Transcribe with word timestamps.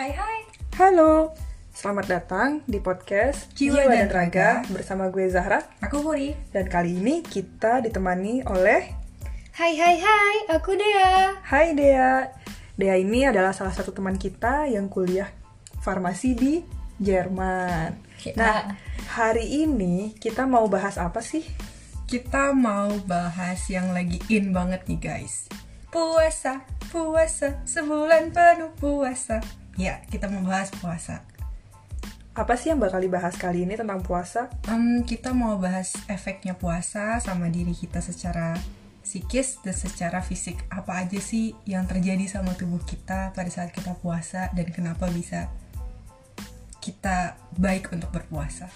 hai 0.00 0.16
hai 0.16 0.40
Halo, 0.80 1.36
selamat 1.76 2.06
datang 2.08 2.64
di 2.64 2.80
podcast 2.80 3.52
Jiwa 3.52 3.84
dan 3.84 4.08
Raga. 4.08 4.64
bersama 4.72 5.12
gue 5.12 5.28
Zahra 5.28 5.60
Aku 5.84 6.00
Puri 6.00 6.32
dan 6.56 6.72
kali 6.72 6.96
ini 6.96 7.20
kita 7.20 7.84
ditemani 7.84 8.40
oleh 8.48 8.96
Hai 9.52 9.76
hai 9.76 10.00
hai, 10.00 10.36
aku 10.56 10.72
Dea. 10.72 11.36
Hai 11.44 11.76
Dea. 11.76 12.32
Dea 12.80 12.96
ini 12.96 13.28
adalah 13.28 13.52
salah 13.52 13.76
satu 13.76 13.92
teman 13.92 14.16
kita 14.16 14.72
yang 14.72 14.88
kuliah 14.88 15.28
farmasi 15.84 16.32
di 16.32 16.64
Jerman. 16.96 17.92
Nah, 18.40 18.80
hari 19.04 19.68
ini 19.68 20.16
kita 20.16 20.48
mau 20.48 20.64
bahas 20.64 20.96
apa 20.96 21.20
sih? 21.20 21.44
Kita 22.08 22.56
mau 22.56 22.88
bahas 23.04 23.68
yang 23.68 23.92
lagi 23.92 24.16
in 24.32 24.56
banget 24.56 24.80
nih 24.88 25.12
guys 25.12 25.44
Puasa, 25.92 26.64
puasa, 26.88 27.60
sebulan 27.68 28.32
penuh 28.32 28.72
puasa 28.80 29.59
Ya, 29.78 30.02
kita 30.10 30.26
mau 30.26 30.42
bahas 30.42 30.74
puasa. 30.74 31.22
Apa 32.34 32.54
sih 32.54 32.70
yang 32.70 32.78
bakal 32.78 33.02
dibahas 33.02 33.34
kali 33.34 33.66
ini 33.66 33.74
tentang 33.74 34.02
puasa? 34.02 34.50
Em, 34.70 35.02
Kita 35.02 35.34
mau 35.34 35.58
bahas 35.58 35.94
efeknya 36.06 36.54
puasa 36.54 37.18
sama 37.18 37.50
diri 37.50 37.74
kita 37.74 37.98
secara 37.98 38.54
psikis 39.02 39.58
dan 39.62 39.74
secara 39.74 40.22
fisik. 40.22 40.62
Apa 40.70 41.06
aja 41.06 41.18
sih 41.18 41.54
yang 41.66 41.86
terjadi 41.90 42.26
sama 42.30 42.54
tubuh 42.54 42.80
kita 42.82 43.34
pada 43.34 43.50
saat 43.50 43.74
kita 43.74 43.98
puasa 43.98 44.48
Dan 44.54 44.70
kenapa 44.70 45.10
bisa 45.10 45.50
kita 46.80 47.36
baik 47.58 47.92
untuk 47.92 48.10
berpuasa? 48.14 48.70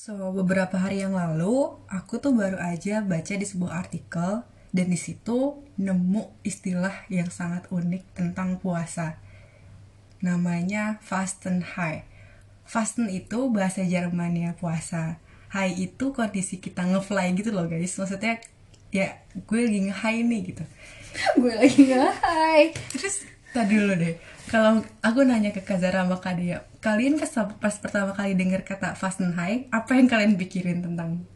So, 0.00 0.16
beberapa 0.32 0.80
hari 0.80 1.04
yang 1.04 1.12
lalu, 1.12 1.76
aku 1.86 2.18
tuh 2.18 2.32
baru 2.32 2.56
aja 2.56 3.04
baca 3.04 3.34
di 3.36 3.46
sebuah 3.46 3.84
artikel 3.84 4.42
dan 4.70 4.86
di 4.86 4.98
situ 4.98 5.58
nemu 5.74 6.30
istilah 6.46 7.06
yang 7.10 7.26
sangat 7.30 7.66
unik 7.74 8.14
tentang 8.14 8.62
puasa. 8.62 9.18
Namanya 10.22 11.02
Fasten 11.02 11.64
High. 11.64 12.06
Fasten 12.62 13.10
itu 13.10 13.50
bahasa 13.50 13.82
Jermannya 13.82 14.54
puasa. 14.54 15.18
High 15.50 15.90
itu 15.90 16.14
kondisi 16.14 16.62
kita 16.62 16.86
ngefly 16.86 17.34
gitu 17.34 17.50
loh 17.50 17.66
guys. 17.66 17.98
Maksudnya 17.98 18.38
ya 18.94 19.18
gue 19.34 19.58
lagi 19.66 19.80
nge-high 19.90 20.22
nih 20.22 20.40
gitu. 20.54 20.64
Gue 21.42 21.50
lagi 21.58 21.90
hai. 21.90 22.70
Terus 22.94 23.26
tadi 23.50 23.74
dulu 23.74 23.98
deh, 23.98 24.14
kalau 24.46 24.78
aku 25.02 25.26
nanya 25.26 25.50
ke 25.50 25.58
Kazara 25.58 26.06
sama 26.06 26.22
Kak 26.22 26.38
Dea, 26.38 26.62
kalian 26.78 27.18
pas, 27.18 27.26
pas 27.58 27.74
pertama 27.82 28.14
kali 28.14 28.38
dengar 28.38 28.62
kata 28.62 28.94
Fasten 28.94 29.34
High, 29.34 29.66
apa 29.74 29.98
yang 29.98 30.06
kalian 30.06 30.38
pikirin 30.38 30.86
tentang 30.86 31.26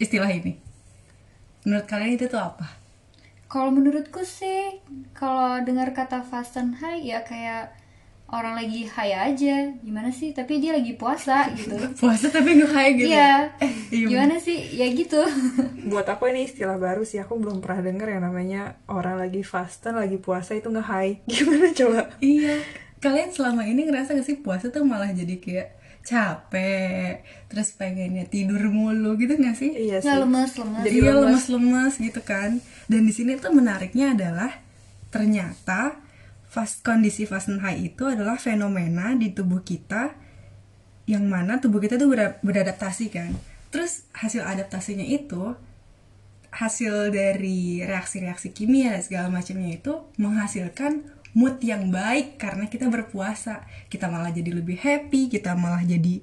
istilah 0.00 0.32
ini? 0.32 0.63
Menurut 1.64 1.86
kalian 1.88 2.20
itu 2.20 2.28
tuh 2.28 2.40
apa? 2.40 2.68
Kalau 3.48 3.72
menurutku 3.72 4.20
sih, 4.24 4.80
kalau 5.16 5.60
dengar 5.64 5.96
kata 5.96 6.20
fasten 6.20 6.76
high 6.76 7.00
ya 7.00 7.24
kayak 7.24 7.72
orang 8.28 8.56
lagi 8.56 8.88
high 8.88 9.32
aja. 9.32 9.72
Gimana 9.80 10.10
sih? 10.10 10.32
Tapi 10.32 10.60
dia 10.60 10.76
lagi 10.76 10.96
puasa 10.96 11.48
gitu. 11.52 11.76
Puasa 12.00 12.32
tapi 12.32 12.56
nge-high 12.60 12.92
gitu? 12.96 13.12
Iya. 13.12 13.32
iya, 13.92 14.06
Gimana 14.10 14.36
sih? 14.40 14.58
Ya 14.74 14.88
gitu. 14.90 15.20
Buat 15.90 16.08
aku 16.08 16.28
ini 16.32 16.48
istilah 16.48 16.80
baru 16.80 17.06
sih, 17.06 17.20
aku 17.20 17.36
belum 17.38 17.60
pernah 17.60 17.84
denger 17.84 18.08
yang 18.18 18.22
namanya 18.24 18.62
orang 18.88 19.20
lagi 19.20 19.44
fasten, 19.44 19.96
lagi 19.96 20.16
puasa 20.18 20.56
itu 20.56 20.68
nge-high. 20.72 21.22
Gimana 21.30 21.70
coba? 21.72 22.00
Iya. 22.18 22.60
Kalian 22.98 23.30
selama 23.30 23.68
ini 23.68 23.84
ngerasa 23.84 24.16
gak 24.16 24.24
sih 24.24 24.40
puasa 24.40 24.72
tuh 24.72 24.84
malah 24.84 25.12
jadi 25.12 25.36
kayak 25.36 25.68
capek, 26.04 27.24
terus 27.48 27.72
pengennya 27.74 28.28
tidur 28.28 28.60
mulu 28.68 29.16
gitu 29.16 29.40
gak 29.40 29.56
sih? 29.56 29.72
Iya 29.72 30.04
sih. 30.04 30.06
Nggak 30.06 30.18
lemes 30.20 30.52
lemes. 30.60 30.82
Jadi 30.84 30.96
iya 31.00 31.12
lemes. 31.16 31.24
lemes-lemes 31.24 31.94
gitu 31.98 32.20
kan 32.20 32.50
dan 32.88 33.00
di 33.08 33.12
sini 33.16 33.40
tuh 33.40 33.52
menariknya 33.56 34.12
adalah 34.12 34.52
ternyata 35.08 35.96
fast 36.44 36.84
kondisi 36.86 37.26
high 37.26 37.80
itu 37.80 38.04
adalah 38.06 38.36
fenomena 38.38 39.16
di 39.16 39.32
tubuh 39.32 39.64
kita 39.64 40.14
yang 41.08 41.26
mana 41.26 41.58
tubuh 41.58 41.80
kita 41.80 41.96
tuh 41.96 42.12
ber- 42.12 42.38
beradaptasi 42.44 43.10
kan 43.10 43.32
terus 43.74 44.06
hasil 44.14 44.44
adaptasinya 44.46 45.02
itu 45.02 45.56
hasil 46.54 47.10
dari 47.10 47.82
reaksi-reaksi 47.82 48.54
kimia 48.54 48.94
dan 48.94 49.02
segala 49.02 49.26
macamnya 49.26 49.74
itu 49.74 50.06
menghasilkan 50.22 51.02
mood 51.34 51.58
yang 51.60 51.90
baik 51.90 52.38
karena 52.38 52.70
kita 52.70 52.86
berpuasa. 52.88 53.66
Kita 53.90 54.06
malah 54.06 54.30
jadi 54.30 54.54
lebih 54.54 54.78
happy 54.80 55.28
kita 55.28 55.58
malah 55.58 55.82
jadi 55.82 56.22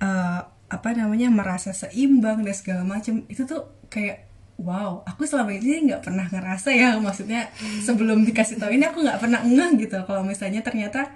eh, 0.00 0.40
apa 0.70 0.88
namanya 0.94 1.32
merasa 1.32 1.74
seimbang 1.74 2.44
dan 2.46 2.54
segala 2.54 2.82
macam. 2.86 3.26
Itu 3.26 3.48
tuh 3.48 3.88
kayak 3.90 4.30
wow 4.60 5.00
aku 5.08 5.24
selama 5.24 5.56
ini 5.56 5.90
nggak 5.90 6.04
pernah 6.04 6.28
ngerasa 6.28 6.70
ya. 6.76 7.00
Maksudnya 7.00 7.48
sebelum 7.82 8.22
dikasih 8.28 8.60
tahu 8.60 8.76
ini 8.76 8.86
aku 8.86 9.00
nggak 9.02 9.18
pernah 9.18 9.40
ngeh 9.42 9.80
gitu. 9.80 9.96
Kalau 10.04 10.22
misalnya 10.22 10.60
ternyata 10.60 11.10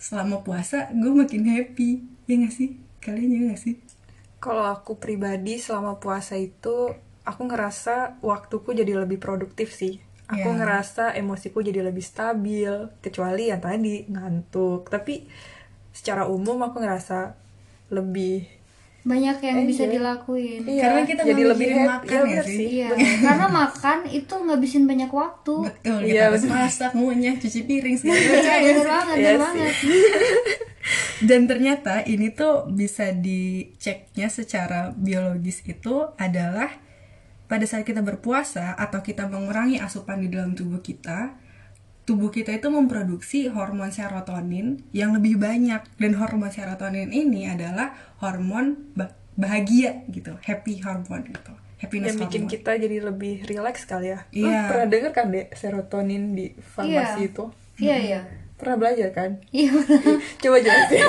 selama 0.00 0.40
puasa 0.40 0.90
gue 0.90 1.12
makin 1.12 1.44
happy. 1.46 2.02
Ya 2.26 2.34
nggak 2.40 2.54
sih? 2.56 2.80
Kalian 3.04 3.28
juga 3.30 3.44
nggak 3.52 3.62
sih? 3.62 3.74
Kalau 4.40 4.66
aku 4.66 4.98
pribadi 4.98 5.60
selama 5.60 6.00
puasa 6.00 6.36
itu 6.36 6.92
aku 7.26 7.42
ngerasa 7.50 8.22
waktuku 8.22 8.72
jadi 8.72 8.94
lebih 9.04 9.18
produktif 9.18 9.74
sih. 9.74 10.05
Aku 10.26 10.42
Ya. 10.42 10.56
ngerasa 10.56 11.14
emosiku 11.14 11.60
jadi 11.60 11.80
lebih 11.80 12.02
stabil, 12.02 12.70
kecuali 12.98 13.46
yang 13.46 13.58
tadi 13.58 14.06
ngantuk. 14.06 14.86
Tapi 14.86 15.22
secara 15.90 16.26
umum 16.26 16.58
aku 16.60 16.78
ngerasa 16.78 17.34
lebih 17.88 18.58
Banyak 19.06 19.38
yang 19.38 19.62
Eh, 19.62 19.66
bisa 19.70 19.86
iya. 19.86 19.92
dilakuin. 19.92 20.66
iya, 20.66 20.82
Karena 20.82 21.00
kita 21.06 21.22
jadi 21.22 21.42
lebih 21.46 21.68
makan 21.78 22.10
Iya, 22.10 22.18
ya 22.18 22.26
bener 22.26 22.44
sih? 22.44 22.68
Iya. 22.74 22.88
Karena 23.22 23.46
makan 23.46 23.98
itu 24.10 24.34
ngabisin 24.36 24.84
banyak 24.84 25.06
waktu. 25.06 25.54
betul 25.62 25.98
Iya, 26.00 26.10
kita 26.10 26.22
harus 26.26 26.42
betul. 26.42 26.56
masak 26.58 26.90
ngunyah 26.90 27.34
cuci 27.38 27.60
piring 27.62 27.96
segala 27.96 28.18
Iya, 28.18 28.26
macam 28.26 28.58
bener 28.58 28.86
banget, 28.90 29.16
Iya 29.16 29.32
banget. 29.38 29.74
Dan 31.22 31.40
ternyata 31.46 31.94
ini 32.04 32.28
tuh 32.30 32.66
bisa 32.68 33.10
diceknya 33.10 34.26
secara 34.28 34.90
biologis 34.92 35.62
itu 35.62 35.94
adalah 36.16 36.70
pada 37.46 37.62
saat 37.62 37.82
kita 37.82 38.00
berpuasa 38.00 38.74
atau 38.74 39.00
kita 39.00 39.24
mengurangi 39.24 39.78
asupan 39.78 40.18
di 40.18 40.28
dalam 40.28 40.52
tubuh 40.52 40.78
kita, 40.80 41.34
tubuh 42.02 42.28
kita 42.28 42.50
itu 42.50 42.68
memproduksi 42.68 43.46
hormon 43.46 43.88
serotonin 43.88 44.82
yang 44.90 45.10
lebih 45.12 45.36
banyak 45.36 45.82
dan 45.96 46.12
hormon 46.14 46.48
serotonin 46.48 47.08
ini 47.08 47.46
adalah 47.46 47.90
hormon 48.18 48.90
ba- 48.92 49.14
bahagia 49.32 50.02
gitu, 50.08 50.34
happy 50.40 50.78
hormone 50.80 51.22
gitu, 51.24 51.52
happiness 51.76 52.12
yang 52.12 52.22
bikin 52.22 52.40
hormone. 52.42 52.52
kita 52.52 52.70
jadi 52.78 52.96
lebih 53.04 53.34
rileks 53.44 53.82
kali 53.84 54.10
ya. 54.10 54.20
Iya. 54.30 54.60
pernah 54.66 54.86
denger 54.88 55.10
kan 55.12 55.26
deh 55.28 55.46
serotonin 55.52 56.32
di 56.32 56.46
farmasi 56.56 56.90
Iya. 57.20 57.28
itu? 57.28 57.44
Iya, 57.76 57.96
iya. 58.00 58.20
Pernah 58.56 58.76
belajar 58.80 59.12
kan? 59.12 59.30
Iya. 59.50 59.68
Coba 60.40 60.56
jelasin. 60.56 60.96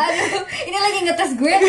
Aduh, 0.00 0.40
ini 0.64 0.78
lagi 0.78 0.98
ngetes 1.04 1.32
gue. 1.36 1.52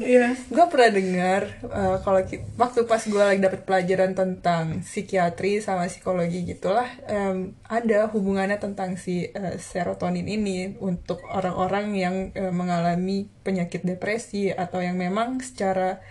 Iya. 0.00 0.26
Gue 0.50 0.66
pernah 0.70 0.90
dengar 0.90 1.42
eh, 1.62 1.96
kalau 2.02 2.20
waktu 2.58 2.80
pas 2.88 3.02
gue 3.02 3.22
lagi 3.22 3.40
dapet 3.40 3.60
pelajaran 3.62 4.12
tentang 4.12 4.82
psikiatri 4.82 5.62
sama 5.62 5.86
psikologi 5.86 6.42
gitulah 6.44 6.86
em, 7.06 7.54
ada 7.66 8.10
hubungannya 8.10 8.58
tentang 8.58 8.98
si 8.98 9.30
eh, 9.30 9.56
serotonin 9.60 10.26
ini 10.26 10.74
untuk 10.82 11.22
orang-orang 11.30 11.86
yang 11.94 12.16
eh, 12.34 12.50
mengalami 12.50 13.30
penyakit 13.46 13.86
depresi 13.86 14.50
atau 14.50 14.82
yang 14.82 14.98
memang 14.98 15.38
secara 15.40 16.02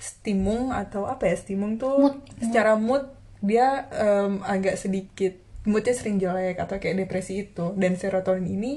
stimung 0.00 0.72
atau 0.72 1.04
apa 1.04 1.28
ya 1.28 1.36
stimung 1.36 1.76
tuh 1.76 2.00
Mood. 2.00 2.16
secara 2.40 2.72
mood 2.76 3.04
dia 3.44 3.88
em, 3.92 4.40
agak 4.44 4.76
sedikit 4.80 5.36
moodnya 5.68 5.92
sering 5.92 6.16
jelek 6.16 6.56
atau 6.56 6.80
kayak 6.80 7.04
depresi 7.04 7.44
itu 7.44 7.76
dan 7.76 7.96
serotonin 7.96 8.48
ini 8.48 8.72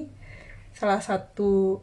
salah 0.75 1.00
satu 1.00 1.80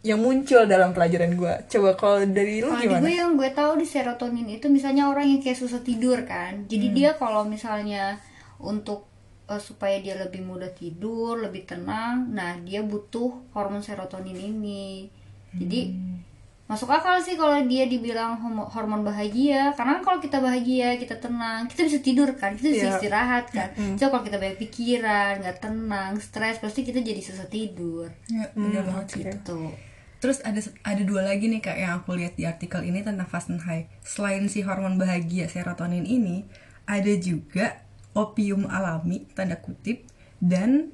yang 0.00 0.18
muncul 0.18 0.62
dalam 0.64 0.90
pelajaran 0.90 1.34
gue 1.34 1.54
coba 1.68 1.90
kalau 1.92 2.22
dari 2.22 2.60
lu 2.60 2.70
di 2.72 2.86
gimana 2.86 3.02
gue 3.02 3.12
yang 3.12 3.34
gue 3.34 3.50
tahu 3.50 3.72
di 3.74 3.84
serotonin 3.84 4.46
itu 4.48 4.66
misalnya 4.68 5.06
orang 5.06 5.26
yang 5.26 5.40
kayak 5.40 5.58
susah 5.58 5.80
tidur 5.80 6.22
kan. 6.24 6.64
Jadi 6.64 6.86
Hmm. 6.88 6.94
dia 6.94 7.10
kalau 7.14 7.42
misalnya 7.44 8.14
untuk 8.56 9.10
eh, 9.46 9.56
supaya 9.58 9.96
dia 9.96 10.14
lebih 10.14 10.44
mudah 10.44 10.68
tidur, 10.70 11.40
lebih 11.40 11.64
tenang, 11.64 12.28
nah 12.28 12.52
dia 12.58 12.84
butuh 12.84 13.32
hormon 13.50 13.80
serotonin 13.80 14.36
ini. 14.36 15.08
Jadi 15.50 15.80
Hmm. 15.88 16.20
masuk 16.68 16.86
akal 16.86 17.16
sih 17.18 17.32
kalau 17.32 17.56
dia 17.64 17.84
dibilang 17.84 18.36
hormon 18.68 19.00
bahagia 19.02 19.72
karena 19.72 19.96
kan 19.96 20.02
kalau 20.04 20.20
kita 20.20 20.36
bahagia 20.38 20.94
kita 20.94 21.16
tenang 21.16 21.64
kita 21.64 21.80
bisa 21.82 21.98
tidur 21.98 22.28
kan 22.34 22.52
kita 22.52 22.68
bisa 22.68 22.84
Iya. 22.84 22.94
istirahat 22.94 23.44
kan 23.48 23.68
coba 23.96 24.08
kalau 24.12 24.24
kita 24.26 24.36
banyak 24.36 24.60
pikiran 24.60 25.40
nggak 25.40 25.58
tenang 25.58 26.20
stres 26.20 26.60
pasti 26.60 26.84
kita 26.84 27.00
jadi 27.00 27.16
susah 27.18 27.48
tidur 27.48 28.12
Ya, 28.28 28.44
bener 28.52 28.84
banget 28.84 29.06
sih. 29.08 29.24
oke. 29.24 29.87
Terus 30.18 30.42
ada 30.42 30.58
ada 30.82 31.02
dua 31.06 31.22
lagi 31.22 31.46
nih 31.46 31.62
kak 31.62 31.78
yang 31.78 32.02
aku 32.02 32.18
lihat 32.18 32.34
di 32.34 32.44
artikel 32.44 32.82
ini 32.82 33.06
tentang 33.06 33.30
Fasten 33.30 33.62
High. 33.62 33.86
Selain 34.02 34.42
si 34.50 34.66
hormon 34.66 34.98
bahagia 34.98 35.46
serotonin 35.46 36.02
ini, 36.02 36.46
ada 36.90 37.12
juga 37.18 37.86
opium 38.18 38.66
alami 38.66 39.30
tanda 39.36 39.54
kutip 39.60 40.02
dan 40.42 40.90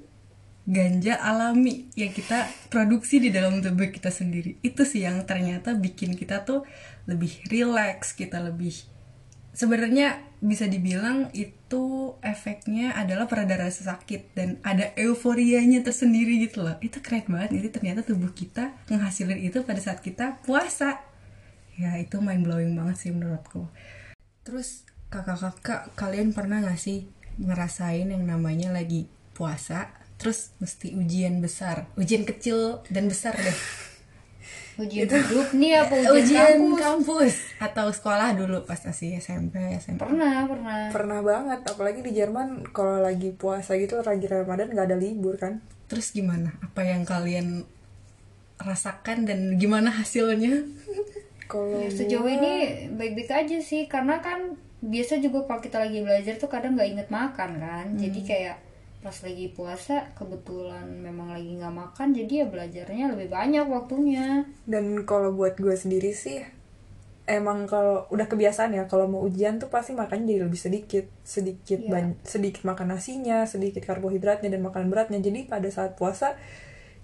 ganja 0.65 1.21
alami 1.21 1.93
yang 1.93 2.13
kita 2.13 2.49
produksi 2.73 3.21
di 3.21 3.29
dalam 3.29 3.61
tubuh 3.61 3.93
kita 3.93 4.09
sendiri 4.09 4.57
itu 4.65 4.81
sih 4.89 5.05
yang 5.05 5.21
ternyata 5.29 5.77
bikin 5.77 6.17
kita 6.17 6.41
tuh 6.41 6.65
lebih 7.05 7.37
rileks 7.53 8.17
kita 8.17 8.41
lebih 8.41 8.73
sebenarnya 9.53 10.25
bisa 10.45 10.69
dibilang 10.69 11.33
itu 11.33 12.13
efeknya 12.21 12.93
adalah 12.93 13.25
pereda 13.25 13.57
rasa 13.57 13.97
sakit 13.97 14.37
dan 14.37 14.61
ada 14.61 14.93
euforianya 15.01 15.81
tersendiri 15.81 16.37
gitu 16.45 16.61
loh. 16.61 16.77
Itu 16.85 17.01
keren 17.01 17.25
banget 17.25 17.57
jadi 17.57 17.69
ternyata 17.73 18.01
tubuh 18.05 18.29
kita 18.37 18.77
menghasilkan 18.93 19.41
itu 19.41 19.65
pada 19.65 19.81
saat 19.81 20.05
kita 20.05 20.45
puasa. 20.45 21.01
Ya 21.81 21.97
itu 21.97 22.21
mind 22.21 22.45
blowing 22.45 22.77
banget 22.77 23.01
sih 23.01 23.11
menurutku. 23.11 23.73
Terus 24.45 24.85
kakak-kakak 25.09 25.97
kalian 25.97 26.37
pernah 26.37 26.61
gak 26.61 26.77
sih 26.77 27.09
ngerasain 27.41 28.13
yang 28.13 28.29
namanya 28.29 28.69
lagi 28.69 29.09
puasa 29.33 29.89
terus 30.21 30.53
mesti 30.61 30.93
ujian 30.93 31.41
besar? 31.41 31.89
Ujian 31.97 32.29
kecil 32.29 32.85
dan 32.93 33.09
besar 33.09 33.33
deh 33.33 33.59
ujian 34.75 35.07
hidup 35.07 35.49
nih 35.55 35.73
apa 35.79 35.95
ujian, 36.03 36.15
ujian 36.19 36.53
kampus? 36.59 36.81
kampus. 36.83 37.35
Atau 37.63 37.87
sekolah 37.91 38.35
dulu 38.35 38.65
pas 38.67 38.81
masih 38.83 39.19
SMP 39.19 39.59
SMP. 39.79 40.03
Pernah 40.03 40.45
pernah. 40.51 40.79
Pernah 40.91 41.21
banget 41.23 41.61
apalagi 41.65 42.01
di 42.03 42.13
Jerman 42.13 42.67
kalau 42.75 42.99
lagi 42.99 43.31
puasa 43.31 43.79
gitu 43.79 44.03
lagi 44.03 44.27
Ramadan 44.27 44.75
nggak 44.75 44.87
ada 44.91 44.99
libur 44.99 45.39
kan? 45.39 45.63
Terus 45.87 46.11
gimana? 46.11 46.57
Apa 46.59 46.83
yang 46.83 47.05
kalian 47.05 47.63
rasakan 48.59 49.27
dan 49.27 49.61
gimana 49.61 49.91
hasilnya? 49.91 50.65
Kalau 51.51 51.77
Ya, 51.77 51.93
sejauh 51.93 52.25
ini 52.25 52.89
baik-baik 52.97 53.29
aja 53.29 53.59
sih 53.61 53.85
karena 53.85 54.17
kan 54.25 54.57
biasa 54.81 55.21
juga 55.21 55.45
kalau 55.45 55.61
kita 55.61 55.77
lagi 55.77 56.01
belajar 56.01 56.41
tuh 56.41 56.49
kadang 56.49 56.73
nggak 56.73 56.89
inget 56.89 57.09
makan 57.13 57.61
kan? 57.61 57.87
Jadi 58.01 58.21
kayak 58.25 58.57
pas 59.05 59.13
lagi 59.21 59.53
puasa 59.53 60.09
kebetulan 60.17 60.89
memang 60.89 61.29
lagi 61.29 61.61
nggak 61.61 61.77
makan 61.77 62.17
jadi 62.17 62.33
ya 62.41 62.47
belajarnya 62.49 63.13
lebih 63.13 63.29
banyak 63.29 63.69
waktunya. 63.69 64.49
Dan 64.65 65.05
kalau 65.05 65.31
buat 65.31 65.61
gue 65.61 65.77
sendiri 65.77 66.17
sih 66.17 66.41
emang 67.25 67.65
kalau 67.65 68.05
udah 68.09 68.25
kebiasaan 68.25 68.73
ya 68.73 68.85
kalau 68.85 69.05
mau 69.05 69.21
ujian 69.21 69.57
tuh 69.57 69.69
pasti 69.69 69.93
makannya 69.93 70.25
jadi 70.27 70.41
lebih 70.45 70.57
sedikit. 70.57 71.05
Sedikit 71.21 71.79
Iya. 71.79 71.91
ban- 71.93 72.17
sedikit 72.21 72.65
makan 72.65 72.97
nasinya 72.97 73.45
sedikit 73.45 73.81
karbohidratnya 73.81 74.49
dan 74.49 74.61
makan 74.61 74.89
beratnya. 74.89 75.21
Jadi 75.21 75.45
pada 75.45 75.69
saat 75.69 75.97
puasa 75.97 76.37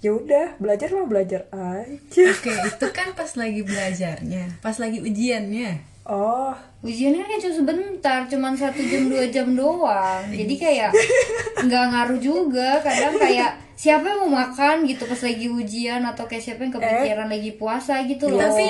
ya 0.01 0.17
udah 0.17 0.57
belajar 0.57 0.89
mah 0.93 1.05
belajar 1.05 1.45
aja. 1.53 2.25
Oke 2.33 2.49
itu 2.49 2.87
kan 2.89 3.13
pas 3.13 3.29
lagi 3.37 3.61
belajarnya 3.61 4.57
pas 4.61 4.77
lagi 4.77 5.05
ujiannya 5.05 5.90
oh. 6.07 6.55
Ujiannya 6.81 7.29
kan 7.29 7.39
cuma 7.45 7.55
sebentar 7.61 8.21
cuman 8.25 8.57
satu 8.57 8.81
jam 8.81 9.13
dua 9.13 9.29
jam 9.29 9.53
doang. 9.53 10.25
Jadi 10.33 10.55
kayak 10.57 10.91
nggak 11.61 11.85
ngaruh 11.93 12.17
juga. 12.17 12.81
Kadang 12.81 13.21
kayak 13.21 13.61
siapa 13.77 14.09
yang 14.09 14.25
mau 14.25 14.41
makan 14.41 14.89
gitu 14.89 15.05
pas 15.05 15.21
lagi 15.21 15.47
ujian? 15.53 16.01
Atau 16.09 16.25
kayak 16.25 16.41
siapa 16.41 16.65
yang 16.65 16.73
kepikiran 16.73 17.29
lagi 17.29 17.53
puasa 17.61 18.01
gitu 18.09 18.33
loh. 18.33 18.41
Tapi 18.41 18.65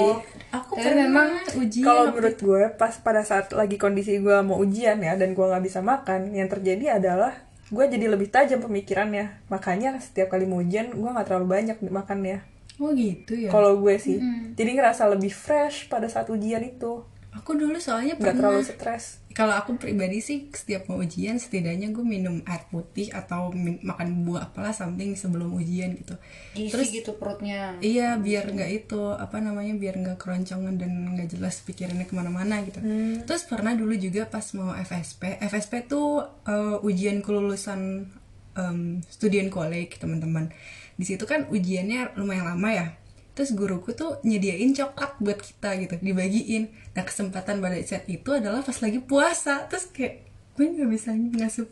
aku 0.50 0.72
Tapi 0.74 0.90
memang 1.06 1.38
ujian 1.54 1.86
kalau 1.86 2.10
menurut 2.10 2.38
gue 2.42 2.62
pas 2.74 2.90
pada 2.98 3.22
saat 3.22 3.54
lagi 3.54 3.78
kondisi 3.78 4.18
gue 4.18 4.42
mau 4.42 4.58
ujian 4.58 4.98
ya 4.98 5.14
dan 5.14 5.30
gue 5.30 5.46
nggak 5.46 5.62
bisa 5.62 5.78
makan 5.78 6.34
yang 6.34 6.50
terjadi 6.50 6.98
adalah 6.98 7.30
gue 7.70 7.84
jadi 7.86 8.10
lebih 8.10 8.26
tajam 8.34 8.58
pemikirannya. 8.58 9.46
Makanya 9.46 10.02
setiap 10.02 10.34
kali 10.34 10.50
mau 10.50 10.58
ujian 10.66 10.90
gue 10.90 11.10
nggak 11.14 11.30
terlalu 11.30 11.46
banyak 11.46 11.78
makannya. 11.86 12.42
Oh 12.82 12.90
gitu 12.90 13.38
ya? 13.38 13.54
Kalau 13.54 13.78
gue 13.78 13.94
sih. 14.02 14.18
Jadi 14.58 14.70
ngerasa 14.74 15.06
lebih 15.06 15.30
fresh 15.30 15.86
pada 15.86 16.10
saat 16.10 16.26
ujian 16.26 16.66
itu 16.66 17.06
aku 17.30 17.54
dulu 17.54 17.78
soalnya 17.78 18.14
nggak 18.14 18.26
pernah 18.32 18.58
terlalu 18.58 18.62
stres. 18.66 19.04
Kalau 19.30 19.54
aku 19.54 19.78
pribadi 19.78 20.18
sih 20.18 20.50
setiap 20.50 20.90
mau 20.90 20.98
ujian 20.98 21.38
setidaknya 21.38 21.88
gue 21.88 22.02
minum 22.02 22.42
air 22.44 22.66
putih 22.66 23.10
atau 23.10 23.54
min- 23.54 23.78
makan 23.80 24.24
buah 24.24 24.50
apalah 24.50 24.70
something 24.70 25.14
sebelum 25.14 25.54
ujian 25.54 25.94
gitu. 25.94 26.18
Diisi 26.52 26.74
gitu 26.92 27.14
perutnya. 27.14 27.78
iya 27.80 28.18
biar 28.18 28.50
nggak 28.50 28.70
itu 28.76 28.98
apa 29.08 29.38
namanya 29.38 29.72
biar 29.72 29.94
nggak 29.96 30.18
keroncongan 30.18 30.74
dan 30.74 30.90
nggak 31.14 31.30
jelas 31.30 31.62
pikirannya 31.62 32.04
ke 32.04 32.12
mana-mana 32.12 32.58
gitu. 32.60 32.82
Terus 33.22 33.42
pernah 33.44 33.72
dulu 33.72 33.94
juga 33.94 34.26
pas 34.26 34.42
mau 34.52 34.74
FSP 34.74 35.38
FSP 35.40 35.86
tuh 35.86 36.18
eh, 36.44 36.76
ujian 36.82 37.22
kelulusan 37.22 38.10
em, 38.52 38.78
student 39.06 39.46
college 39.48 39.96
teman-teman. 39.96 40.50
Di 40.92 41.06
situ 41.06 41.22
kan 41.22 41.46
ujiannya 41.46 42.12
lumayan 42.14 42.50
lama 42.50 42.68
ya 42.68 42.86
terus 43.34 43.54
guruku 43.54 43.94
tuh 43.94 44.18
nyediain 44.26 44.74
coklat 44.74 45.16
buat 45.22 45.38
kita 45.38 45.78
gitu 45.80 45.94
dibagiin. 46.02 46.68
Nah 46.92 47.02
kesempatan 47.06 47.62
pada 47.62 47.78
saat 47.86 48.04
itu 48.10 48.30
adalah 48.34 48.60
pas 48.60 48.76
lagi 48.82 48.98
puasa. 49.00 49.66
Terus 49.70 49.88
kayak 49.90 50.14
gue 50.58 50.66
nggak 50.66 50.90
bisa 50.90 51.10
ngasup 51.14 51.68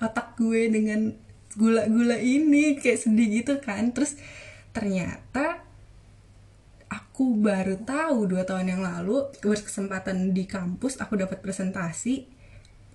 otak 0.00 0.34
gue 0.40 0.70
dengan 0.72 1.14
gula-gula 1.54 2.16
ini 2.16 2.80
kayak 2.80 3.06
sedih 3.06 3.28
gitu 3.42 3.60
kan. 3.60 3.92
Terus 3.92 4.16
ternyata 4.72 5.62
aku 6.90 7.36
baru 7.38 7.76
tahu 7.78 8.32
dua 8.32 8.42
tahun 8.48 8.72
yang 8.72 8.82
lalu 8.82 9.28
berkesempatan 9.44 10.34
di 10.34 10.48
kampus 10.48 10.98
aku 10.98 11.20
dapat 11.20 11.38
presentasi 11.38 12.26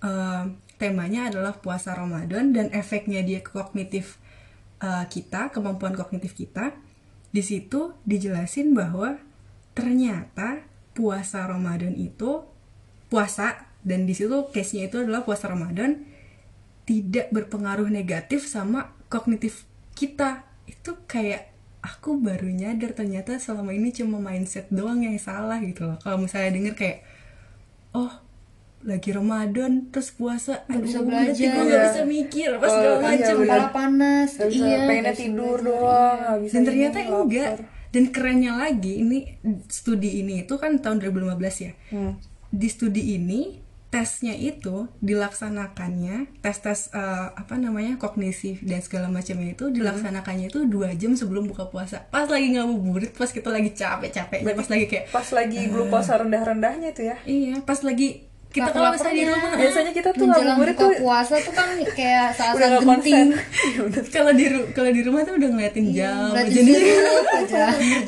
eh, 0.02 0.44
temanya 0.76 1.32
adalah 1.32 1.56
puasa 1.56 1.96
Ramadan 1.96 2.52
dan 2.52 2.68
efeknya 2.76 3.24
dia 3.24 3.40
ke 3.40 3.54
kognitif 3.54 4.18
eh, 4.84 5.04
kita 5.08 5.48
kemampuan 5.48 5.96
kognitif 5.96 6.36
kita 6.36 6.76
di 7.30 7.42
situ 7.42 7.94
dijelasin 8.06 8.72
bahwa 8.72 9.18
ternyata 9.76 10.64
puasa 10.96 11.44
Ramadan 11.44 11.92
itu 11.92 12.46
puasa 13.12 13.68
dan 13.86 14.08
di 14.08 14.16
situ 14.16 14.50
case-nya 14.50 14.90
itu 14.90 15.04
adalah 15.04 15.22
puasa 15.22 15.46
Ramadan 15.46 16.02
tidak 16.86 17.30
berpengaruh 17.30 17.86
negatif 17.90 18.46
sama 18.46 18.94
kognitif 19.06 19.66
kita. 19.94 20.46
Itu 20.66 20.98
kayak 21.06 21.50
aku 21.82 22.18
baru 22.18 22.50
nyadar 22.50 22.98
ternyata 22.98 23.38
selama 23.38 23.70
ini 23.70 23.94
cuma 23.94 24.18
mindset 24.18 24.66
doang 24.74 25.06
yang 25.06 25.18
salah 25.22 25.62
gitu 25.62 25.86
loh. 25.86 25.98
Kalau 26.02 26.18
misalnya 26.18 26.54
denger 26.58 26.74
kayak 26.74 26.98
oh 27.94 28.25
lagi 28.86 29.10
Ramadan 29.10 29.90
terus 29.90 30.08
puasa. 30.10 30.62
Nggak 30.64 30.80
bisa 30.80 30.98
belajar. 31.00 31.50
gue 31.50 31.64
nggak 31.64 31.82
bisa 31.84 32.02
mikir. 32.04 32.48
Apa 32.52 32.62
Oh, 32.62 32.70
segala 32.70 32.94
iya, 32.94 33.02
macam 33.02 33.34
kepala 33.36 33.66
panas. 33.68 34.28
Bisa, 34.32 34.44
iya 34.48 34.76
pengennya 34.84 35.14
tidur 35.14 35.58
doang 35.60 36.16
nggak 36.16 36.38
bisa 36.40 36.52
dan 36.52 36.62
ternyata 36.64 36.96
lapar. 37.00 37.20
enggak. 37.20 37.52
dan 37.88 38.04
kerennya 38.08 38.52
lagi 38.54 38.92
ini 38.98 39.18
studi 39.66 40.20
ini 40.20 40.42
itu 40.42 40.54
kan 40.54 40.78
tahun 40.78 41.00
2015 41.02 41.36
ya. 41.60 41.72
Hmm. 41.88 42.14
di 42.48 42.68
studi 42.68 43.12
ini 43.12 43.40
tesnya 43.86 44.34
itu 44.34 44.90
dilaksanakannya 44.98 46.40
tes 46.40 46.58
tes 46.58 46.90
eh, 46.90 47.28
apa 47.32 47.54
namanya 47.54 47.96
kognitif 47.96 48.60
dan 48.60 48.80
segala 48.80 49.06
macamnya 49.08 49.52
itu 49.52 49.70
dilaksanakannya 49.70 50.50
itu 50.50 50.66
dua 50.66 50.92
jam 50.92 51.14
sebelum 51.14 51.46
buka 51.46 51.66
puasa. 51.66 52.04
Pas 52.04 52.26
lagi 52.26 52.52
ngabuburit 52.52 53.12
pas 53.12 53.28
kita 53.28 53.48
lagi 53.48 53.72
capek 53.72 54.10
capeknya 54.12 54.52
pas 54.52 54.68
lagi 54.68 54.84
kayak 54.86 55.04
pas 55.08 55.28
lagi 55.30 55.60
glukosa 55.66 56.18
rendah-rendahnya 56.18 56.88
itu 56.92 57.02
ya? 57.04 57.16
Iya 57.24 57.54
pas 57.62 57.80
lagi 57.80 58.25
kita 58.52 58.70
kalau 58.72 58.88
misalnya 58.94 59.16
di 59.16 59.26
rumah. 59.28 59.50
Biasanya 59.52 59.92
kita 59.92 60.10
tuh 60.16 60.26
ngabuburit 60.30 60.76
buka 60.76 60.82
tuh 60.82 60.90
puasa 61.02 61.34
tuh 61.44 61.52
kan 61.52 61.68
kayak 61.92 62.26
saat-saat 62.32 62.72
gak 62.72 62.82
genting. 62.84 63.28
Ya 63.76 63.80
udah. 63.84 64.02
kalau 64.08 64.32
di 64.32 64.44
kalau 64.72 64.90
di 64.94 65.02
rumah 65.04 65.20
tuh 65.26 65.34
udah 65.36 65.48
ngeliatin 65.52 65.86
jam 65.92 66.32
berarti 66.32 66.52
jadi 66.54 66.72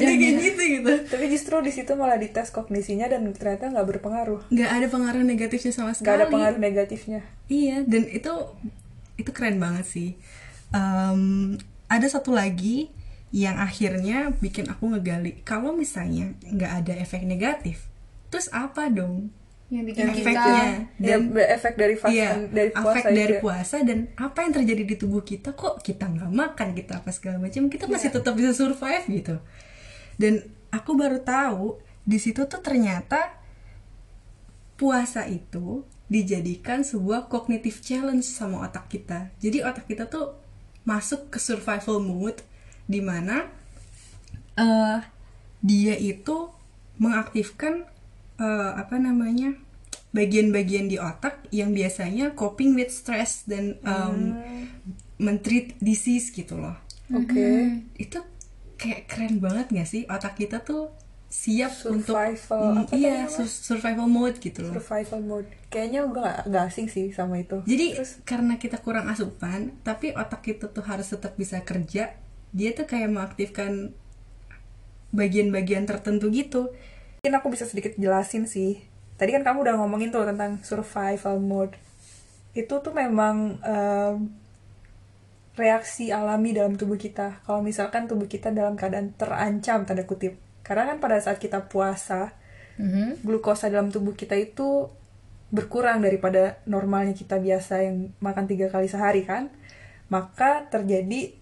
jadi 0.00 0.14
kayak 0.22 0.34
gitu 0.40 0.62
gitu. 0.80 0.92
Tapi 1.10 1.24
justru 1.28 1.54
di 1.60 1.72
situ 1.74 1.92
malah 1.98 2.16
dites 2.16 2.48
kognisinya 2.54 3.10
dan 3.10 3.28
ternyata 3.36 3.68
nggak 3.68 3.86
berpengaruh. 3.96 4.48
Nggak 4.48 4.70
ada 4.70 4.86
pengaruh 4.88 5.22
negatifnya 5.26 5.72
sama 5.74 5.92
sekali 5.92 6.08
nggak 6.08 6.16
ada 6.16 6.26
pengaruh 6.32 6.58
negatifnya. 6.60 7.20
Iya, 7.48 7.84
dan 7.84 8.08
itu 8.08 8.32
itu 9.20 9.30
keren 9.34 9.60
banget 9.60 9.84
sih. 9.84 10.10
Em, 10.72 11.56
ada 11.88 12.06
satu 12.08 12.32
lagi 12.32 12.88
yang 13.34 13.60
akhirnya 13.60 14.32
bikin 14.40 14.72
aku 14.72 14.96
ngegali. 14.96 15.44
Kalau 15.44 15.76
misalnya 15.76 16.32
nggak 16.48 16.72
ada 16.84 16.92
efek 16.96 17.28
negatif, 17.28 17.84
terus 18.32 18.48
apa 18.52 18.88
dong 18.88 19.28
yang 19.68 19.84
bikin 19.84 20.08
kita 20.16 20.32
efeknya? 20.32 20.64
ya 20.64 20.66
Dan 20.96 21.20
efek 21.36 21.74
dari 21.76 21.94
iya, 22.08 22.30
dari 22.48 22.70
puasa 22.72 22.96
efek 22.96 23.04
dari 23.12 23.34
puasa 23.36 23.76
dan 23.84 23.98
apa 24.16 24.38
yang 24.48 24.52
terjadi 24.56 24.82
di 24.88 24.96
tubuh 24.96 25.20
kita 25.20 25.52
kok 25.52 25.84
kita 25.84 26.08
nggak 26.08 26.32
makan 26.32 26.72
kita 26.72 27.04
apa 27.04 27.12
segala 27.12 27.36
macam 27.36 27.68
kita 27.68 27.84
masih 27.84 28.08
tetap 28.08 28.32
bisa 28.32 28.56
survive 28.56 29.04
gitu. 29.12 29.36
Dan 30.16 30.40
aku 30.72 30.96
baru 30.96 31.20
tahu 31.20 31.76
di 32.08 32.16
situ 32.16 32.48
tuh 32.48 32.64
ternyata 32.64 33.36
puasa 34.80 35.28
itu 35.28 35.84
dijadikan 36.08 36.80
sebuah 36.80 37.28
cognitive 37.28 37.84
challenge 37.84 38.24
sama 38.24 38.64
otak 38.64 38.88
kita. 38.88 39.28
Jadi 39.36 39.60
otak 39.60 39.84
kita 39.84 40.08
tuh 40.08 40.32
masuk 40.88 41.28
ke 41.28 41.36
survival 41.36 42.00
mode 42.00 42.40
di 42.88 43.04
mana 43.04 43.52
eh, 44.56 45.04
dia 45.60 45.94
itu 46.00 46.48
mengaktifkan 46.96 47.84
eh, 48.38 48.72
apa 48.78 48.96
namanya 48.98 49.54
bagian-bagian 50.08 50.88
di 50.88 50.96
otak 50.96 51.44
yang 51.52 51.76
biasanya 51.76 52.32
coping 52.32 52.72
with 52.72 52.88
stress 52.88 53.44
dan 53.44 53.76
um, 53.84 54.32
mentreat 55.20 55.76
disease 55.84 56.32
gitu 56.32 56.56
loh. 56.56 56.76
oke. 57.12 57.48
Itu 57.98 58.24
kayak 58.80 59.10
keren 59.10 59.36
banget 59.42 59.66
gak 59.74 59.88
sih? 59.88 60.02
Otak 60.08 60.38
kita 60.40 60.64
tuh 60.64 60.88
siap 61.28 61.76
Survival, 61.76 61.92
untuk 61.92 62.16
Mm, 62.56 62.84
iya 62.96 63.28
survival 63.28 64.08
mode 64.08 64.40
gitu 64.40 64.64
loh. 64.64 64.80
Survival 64.80 65.20
mode. 65.20 65.48
Kayaknya 65.68 66.00
gue 66.08 66.24
gak, 66.24 66.40
gak 66.48 66.64
asing 66.72 66.88
sih 66.88 67.12
sama 67.12 67.44
itu. 67.44 67.60
Jadi 67.68 68.00
karena 68.24 68.56
kita 68.56 68.80
kurang 68.80 69.12
asupan 69.12 69.76
tapi 69.84 70.16
otak 70.16 70.40
kita 70.40 70.72
tuh 70.72 70.84
harus 70.88 71.12
tetap 71.12 71.36
bisa 71.36 71.60
kerja 71.60 72.16
dia 72.48 72.70
tuh 72.72 72.88
kayak 72.88 73.12
mengaktifkan 73.12 73.92
bagian-bagian 75.12 75.84
tertentu 75.84 76.32
gitu 76.32 76.72
mungkin 77.18 77.34
aku 77.34 77.50
bisa 77.50 77.66
sedikit 77.66 77.98
jelasin 77.98 78.46
sih. 78.46 78.78
Tadi 79.18 79.34
kan 79.34 79.42
kamu 79.42 79.66
udah 79.66 79.74
ngomongin 79.82 80.14
tuh 80.14 80.22
tentang 80.22 80.62
survival 80.62 81.42
mode. 81.42 81.74
Itu 82.54 82.78
tuh 82.78 82.94
memang 82.94 83.58
em, 83.58 84.30
reaksi 85.58 86.14
alami 86.14 86.54
dalam 86.54 86.78
tubuh 86.78 86.94
kita. 86.94 87.42
Kalau 87.42 87.58
misalkan 87.58 88.06
tubuh 88.06 88.30
kita 88.30 88.54
dalam 88.54 88.78
keadaan 88.78 89.18
terancam 89.18 89.82
tanda 89.82 90.06
kutip. 90.06 90.38
Karena 90.62 90.94
kan 90.94 91.02
pada 91.02 91.18
saat 91.18 91.42
kita 91.42 91.66
puasa 91.66 92.38
Mhm. 92.78 93.26
glukosa 93.26 93.66
dalam 93.66 93.90
tubuh 93.90 94.14
kita 94.14 94.38
itu 94.38 94.86
berkurang 95.50 95.98
daripada 95.98 96.62
normalnya 96.70 97.18
kita 97.18 97.42
biasa 97.42 97.82
yang 97.82 98.14
makan 98.22 98.46
tiga 98.46 98.70
kali 98.70 98.86
sehari 98.86 99.26
kan? 99.26 99.50
Maka 100.06 100.70
terjadi 100.70 101.34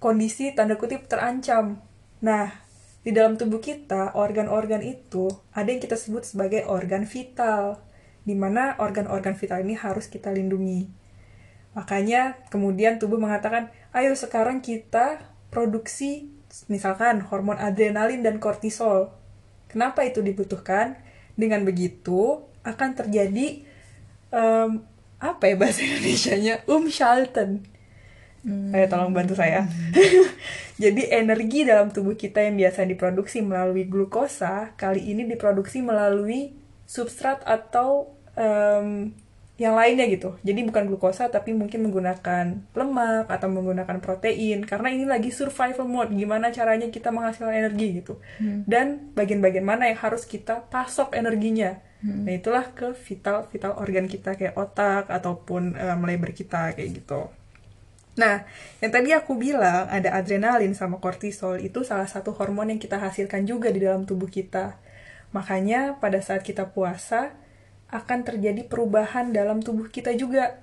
kondisi 0.00 0.56
tanda 0.56 0.80
kutip 0.80 1.04
terancam. 1.04 1.84
Nah 2.24 2.67
di 3.08 3.16
dalam 3.16 3.40
tubuh 3.40 3.64
kita 3.64 4.12
organ-organ 4.12 4.84
itu 4.84 5.32
ada 5.56 5.72
yang 5.72 5.80
kita 5.80 5.96
sebut 5.96 6.28
sebagai 6.28 6.68
organ 6.68 7.08
vital 7.08 7.80
di 8.28 8.36
mana 8.36 8.76
organ-organ 8.76 9.32
vital 9.32 9.64
ini 9.64 9.72
harus 9.72 10.12
kita 10.12 10.28
lindungi 10.28 10.98
Makanya 11.78 12.34
kemudian 12.50 12.98
tubuh 12.98 13.22
mengatakan, 13.22 13.70
ayo 13.94 14.10
sekarang 14.18 14.58
kita 14.58 15.22
produksi 15.54 16.26
misalkan 16.66 17.22
hormon 17.22 17.54
adrenalin 17.54 18.26
dan 18.26 18.42
kortisol. 18.42 19.14
Kenapa 19.70 20.02
itu 20.02 20.18
dibutuhkan? 20.18 20.98
Dengan 21.38 21.62
begitu 21.62 22.42
akan 22.66 22.98
terjadi 22.98 23.62
em, 24.34 24.82
apa 25.22 25.42
ya 25.46 25.54
bahasa 25.54 25.86
Indonesia-nya? 25.86 26.66
Umschalten. 26.66 27.62
Ayo 28.74 28.86
tolong 28.90 29.14
bantu 29.14 29.38
saya. 29.38 29.70
Jadi 30.78 31.10
energi 31.10 31.66
dalam 31.66 31.90
tubuh 31.90 32.14
kita 32.14 32.38
yang 32.46 32.54
biasa 32.54 32.86
diproduksi 32.86 33.42
melalui 33.42 33.84
glukosa, 33.90 34.78
kali 34.78 35.10
ini 35.10 35.26
diproduksi 35.26 35.82
melalui 35.82 36.54
substrat 36.86 37.42
atau 37.42 38.14
em, 38.38 39.10
yang 39.58 39.74
lainnya 39.74 40.06
gitu. 40.06 40.38
Jadi 40.46 40.62
bukan 40.62 40.86
glukosa 40.86 41.26
tapi 41.34 41.50
mungkin 41.50 41.82
menggunakan 41.90 42.62
lemak 42.78 43.26
atau 43.26 43.48
menggunakan 43.50 43.98
protein 43.98 44.62
karena 44.62 44.88
ini 44.94 45.04
lagi 45.04 45.34
survival 45.34 45.90
mode. 45.90 46.14
Gimana 46.14 46.54
caranya 46.54 46.86
kita 46.94 47.10
menghasilkan 47.10 47.58
energi 47.58 47.98
gitu. 47.98 48.22
Dan 48.70 49.10
bagian-bagian 49.18 49.66
mana 49.66 49.90
yang 49.90 49.98
harus 49.98 50.22
kita 50.30 50.62
pasok 50.70 51.18
energinya. 51.18 51.82
Nah, 52.22 52.30
itulah 52.38 52.62
ke 52.70 52.94
vital 52.94 53.50
vital 53.50 53.74
organ 53.82 54.06
kita 54.06 54.38
kayak 54.38 54.54
otak 54.54 55.10
ataupun 55.10 55.74
em, 55.74 56.00
leber 56.06 56.30
kita 56.30 56.70
kayak 56.78 57.02
gitu. 57.02 57.26
Nah, 58.18 58.42
yang 58.82 58.90
tadi 58.90 59.14
aku 59.14 59.38
bilang 59.38 59.86
ada 59.86 60.10
adrenalin 60.18 60.74
sama 60.74 60.98
kortisol 60.98 61.62
itu 61.62 61.86
salah 61.86 62.10
satu 62.10 62.34
hormon 62.34 62.74
yang 62.74 62.82
kita 62.82 62.98
hasilkan 62.98 63.46
juga 63.46 63.70
di 63.70 63.78
dalam 63.78 64.02
tubuh 64.02 64.26
kita. 64.26 64.74
Makanya 65.30 66.02
pada 66.02 66.18
saat 66.18 66.42
kita 66.42 66.66
puasa 66.74 67.38
akan 67.88 68.26
terjadi 68.26 68.66
perubahan 68.66 69.30
dalam 69.30 69.62
tubuh 69.62 69.86
kita 69.86 70.12
juga. 70.18 70.58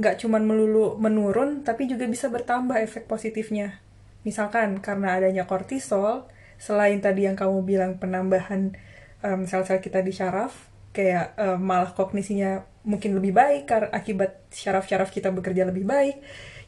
Nggak 0.00 0.24
cuma 0.26 0.42
melulu 0.42 0.96
menurun, 0.98 1.62
tapi 1.62 1.86
juga 1.86 2.08
bisa 2.08 2.26
bertambah 2.32 2.80
efek 2.82 3.06
positifnya. 3.06 3.78
Misalkan 4.24 4.80
karena 4.80 5.20
adanya 5.20 5.44
kortisol, 5.44 6.26
selain 6.56 6.98
tadi 6.98 7.28
yang 7.28 7.36
kamu 7.36 7.62
bilang 7.62 7.92
penambahan 8.00 8.74
em, 9.20 9.40
sel-sel 9.44 9.78
kita 9.78 10.00
di 10.00 10.10
syaraf, 10.10 10.72
kayak 10.96 11.36
em, 11.36 11.60
malah 11.60 11.92
kognisinya 11.92 12.64
mungkin 12.88 13.16
lebih 13.16 13.32
baik 13.36 13.62
karena 13.68 13.88
akibat 13.92 14.44
syaraf-syaraf 14.50 15.12
kita 15.14 15.30
bekerja 15.30 15.68
lebih 15.68 15.86
baik, 15.86 16.18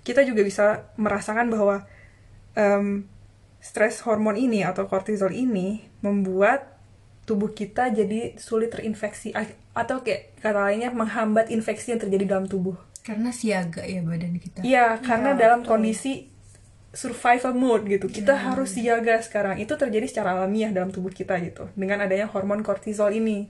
kita 0.07 0.23
juga 0.23 0.47
bisa 0.47 0.67
merasakan 0.95 1.51
bahwa 1.51 1.83
em, 2.55 3.11
stres 3.59 4.07
hormon 4.07 4.39
ini 4.39 4.63
atau 4.63 4.87
kortisol 4.87 5.35
ini 5.35 5.83
membuat 5.99 6.79
tubuh 7.27 7.51
kita 7.51 7.91
jadi 7.91 8.39
sulit 8.39 8.71
terinfeksi 8.71 9.35
atau 9.75 10.01
kayak 10.01 10.39
kata 10.39 10.63
lainnya 10.63 10.95
menghambat 10.95 11.51
infeksi 11.51 11.91
yang 11.91 12.01
terjadi 12.01 12.25
dalam 12.39 12.47
tubuh. 12.47 12.79
karena 13.03 13.31
siaga 13.31 13.87
ya 13.87 14.03
badan 14.03 14.35
kita 14.35 14.67
Iya, 14.67 14.99
karena 14.99 15.31
dalam 15.35 15.63
kondisi 15.63 16.27
survival 16.91 17.55
mode 17.55 17.87
gitu. 17.87 18.11
Kita 18.11 18.35
harus 18.35 18.75
siaga 18.75 19.23
sekarang. 19.23 19.63
Itu 19.63 19.79
terjadi 19.79 20.11
secara 20.11 20.35
alamiah 20.35 20.75
dalam 20.75 20.91
tubuh 20.91 21.15
kita 21.15 21.39
gitu. 21.39 21.71
Dengan 21.79 22.03
adanya 22.03 22.27
hormon 22.27 22.67
kortisol 22.67 23.13
ini 23.13 23.47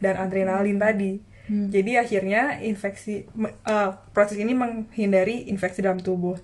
dan 0.00 0.18
adrenalin 0.18 0.80
tadi. 0.80 1.22
Jadi 1.46 1.94
akhirnya 1.94 2.58
infeksi 2.58 3.22
eh, 3.46 3.90
proses 4.10 4.34
ini 4.34 4.50
menghindari 4.50 5.46
infeksi 5.46 5.78
dalam 5.78 6.02
tubuh. 6.02 6.34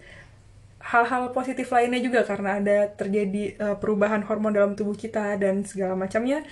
Hal-hal 0.82 1.30
positif 1.30 1.71
lainnya 1.71 2.02
juga 2.02 2.23
karena 2.23 2.59
ada 2.62 2.87
terjadi 2.94 3.44
eh, 3.59 3.76
perubahan 3.82 4.23
hormon 4.26 4.54
dalam 4.54 4.73
tubuh 4.78 4.94
kita 4.94 5.35
dan 5.42 5.66
segala 5.66 5.99
macamnya. 5.99 6.47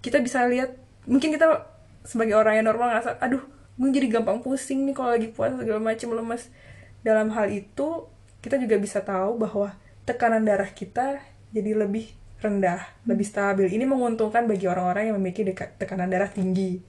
Kita 0.00 0.22
bisa 0.22 0.46
lihat 0.46 0.78
mungkin 1.10 1.34
kita 1.34 1.66
sebagai 2.06 2.38
orang 2.38 2.62
yang 2.62 2.66
normal 2.72 2.94
ngerasa 2.94 3.20
aduh 3.20 3.42
gue 3.80 3.90
jadi 3.92 4.20
gampang 4.20 4.44
pusing 4.44 4.84
nih 4.84 4.94
kalau 4.96 5.10
lagi 5.16 5.28
puasa 5.32 5.56
segala 5.60 5.80
macam 5.80 6.08
lemes 6.12 6.52
dalam 7.00 7.32
hal 7.32 7.48
itu 7.48 8.08
kita 8.44 8.60
juga 8.60 8.76
bisa 8.76 9.00
tahu 9.00 9.40
bahwa 9.40 9.72
tekanan 10.04 10.44
darah 10.44 10.68
kita 10.68 11.20
jadi 11.52 11.76
lebih 11.76 12.12
rendah 12.40 12.84
lebih 13.04 13.24
stabil 13.24 13.68
ini 13.72 13.84
menguntungkan 13.84 14.48
bagi 14.48 14.68
orang-orang 14.68 15.12
yang 15.12 15.16
memiliki 15.20 15.44
tekanan 15.80 16.08
darah 16.08 16.28
tinggi 16.28 16.80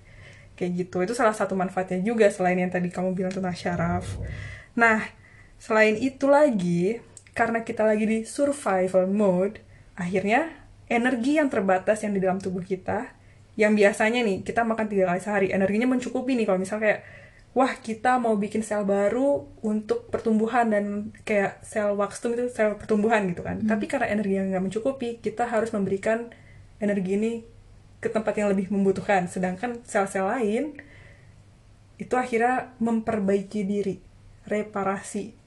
kayak 0.61 0.85
gitu. 0.85 1.01
Itu 1.01 1.17
salah 1.17 1.33
satu 1.33 1.57
manfaatnya 1.57 2.05
juga 2.05 2.29
selain 2.29 2.61
yang 2.61 2.69
tadi 2.69 2.93
kamu 2.93 3.17
bilang 3.17 3.33
tentang 3.33 3.57
syaraf. 3.57 4.05
Nah 4.77 5.01
selain 5.57 5.97
itu 5.97 6.29
lagi 6.29 7.01
karena 7.33 7.65
kita 7.65 7.81
lagi 7.81 8.05
di 8.05 8.17
survival 8.29 9.09
mode 9.09 9.57
akhirnya 9.97 10.53
energi 10.85 11.41
yang 11.41 11.49
terbatas 11.49 12.05
yang 12.05 12.13
di 12.13 12.21
dalam 12.21 12.37
tubuh 12.37 12.61
kita 12.61 13.09
yang 13.59 13.73
biasanya 13.75 14.23
nih 14.23 14.45
kita 14.45 14.61
makan 14.63 14.85
tiga 14.87 15.09
kali 15.09 15.19
sehari 15.19 15.47
energinya 15.49 15.89
mencukupi 15.89 16.37
nih. 16.37 16.45
Kalau 16.45 16.59
misal 16.61 16.77
kayak 16.77 17.01
wah 17.51 17.71
kita 17.75 18.15
mau 18.15 18.39
bikin 18.39 18.63
sel 18.63 18.87
baru 18.87 19.43
untuk 19.59 20.07
pertumbuhan 20.07 20.71
dan 20.71 21.11
kayak 21.27 21.59
sel 21.67 21.99
waxtum 21.99 22.31
itu 22.35 22.47
sel 22.47 22.79
pertumbuhan 22.79 23.27
gitu 23.27 23.43
kan. 23.43 23.59
Tapi 23.63 23.85
karena 23.91 24.07
energi 24.07 24.39
yang 24.39 24.53
nggak 24.55 24.63
mencukupi 24.71 25.19
kita 25.19 25.51
harus 25.51 25.75
memberikan 25.75 26.31
energi 26.79 27.19
ini 27.19 27.31
ke 28.01 28.09
tempat 28.09 28.33
yang 28.35 28.49
lebih 28.49 28.73
membutuhkan. 28.73 29.29
Sedangkan 29.29 29.79
sel-sel 29.85 30.25
lain 30.25 30.75
itu 32.01 32.17
akhirnya 32.17 32.73
memperbaiki 32.81 33.61
diri 33.61 34.01
reparasi. 34.49 35.37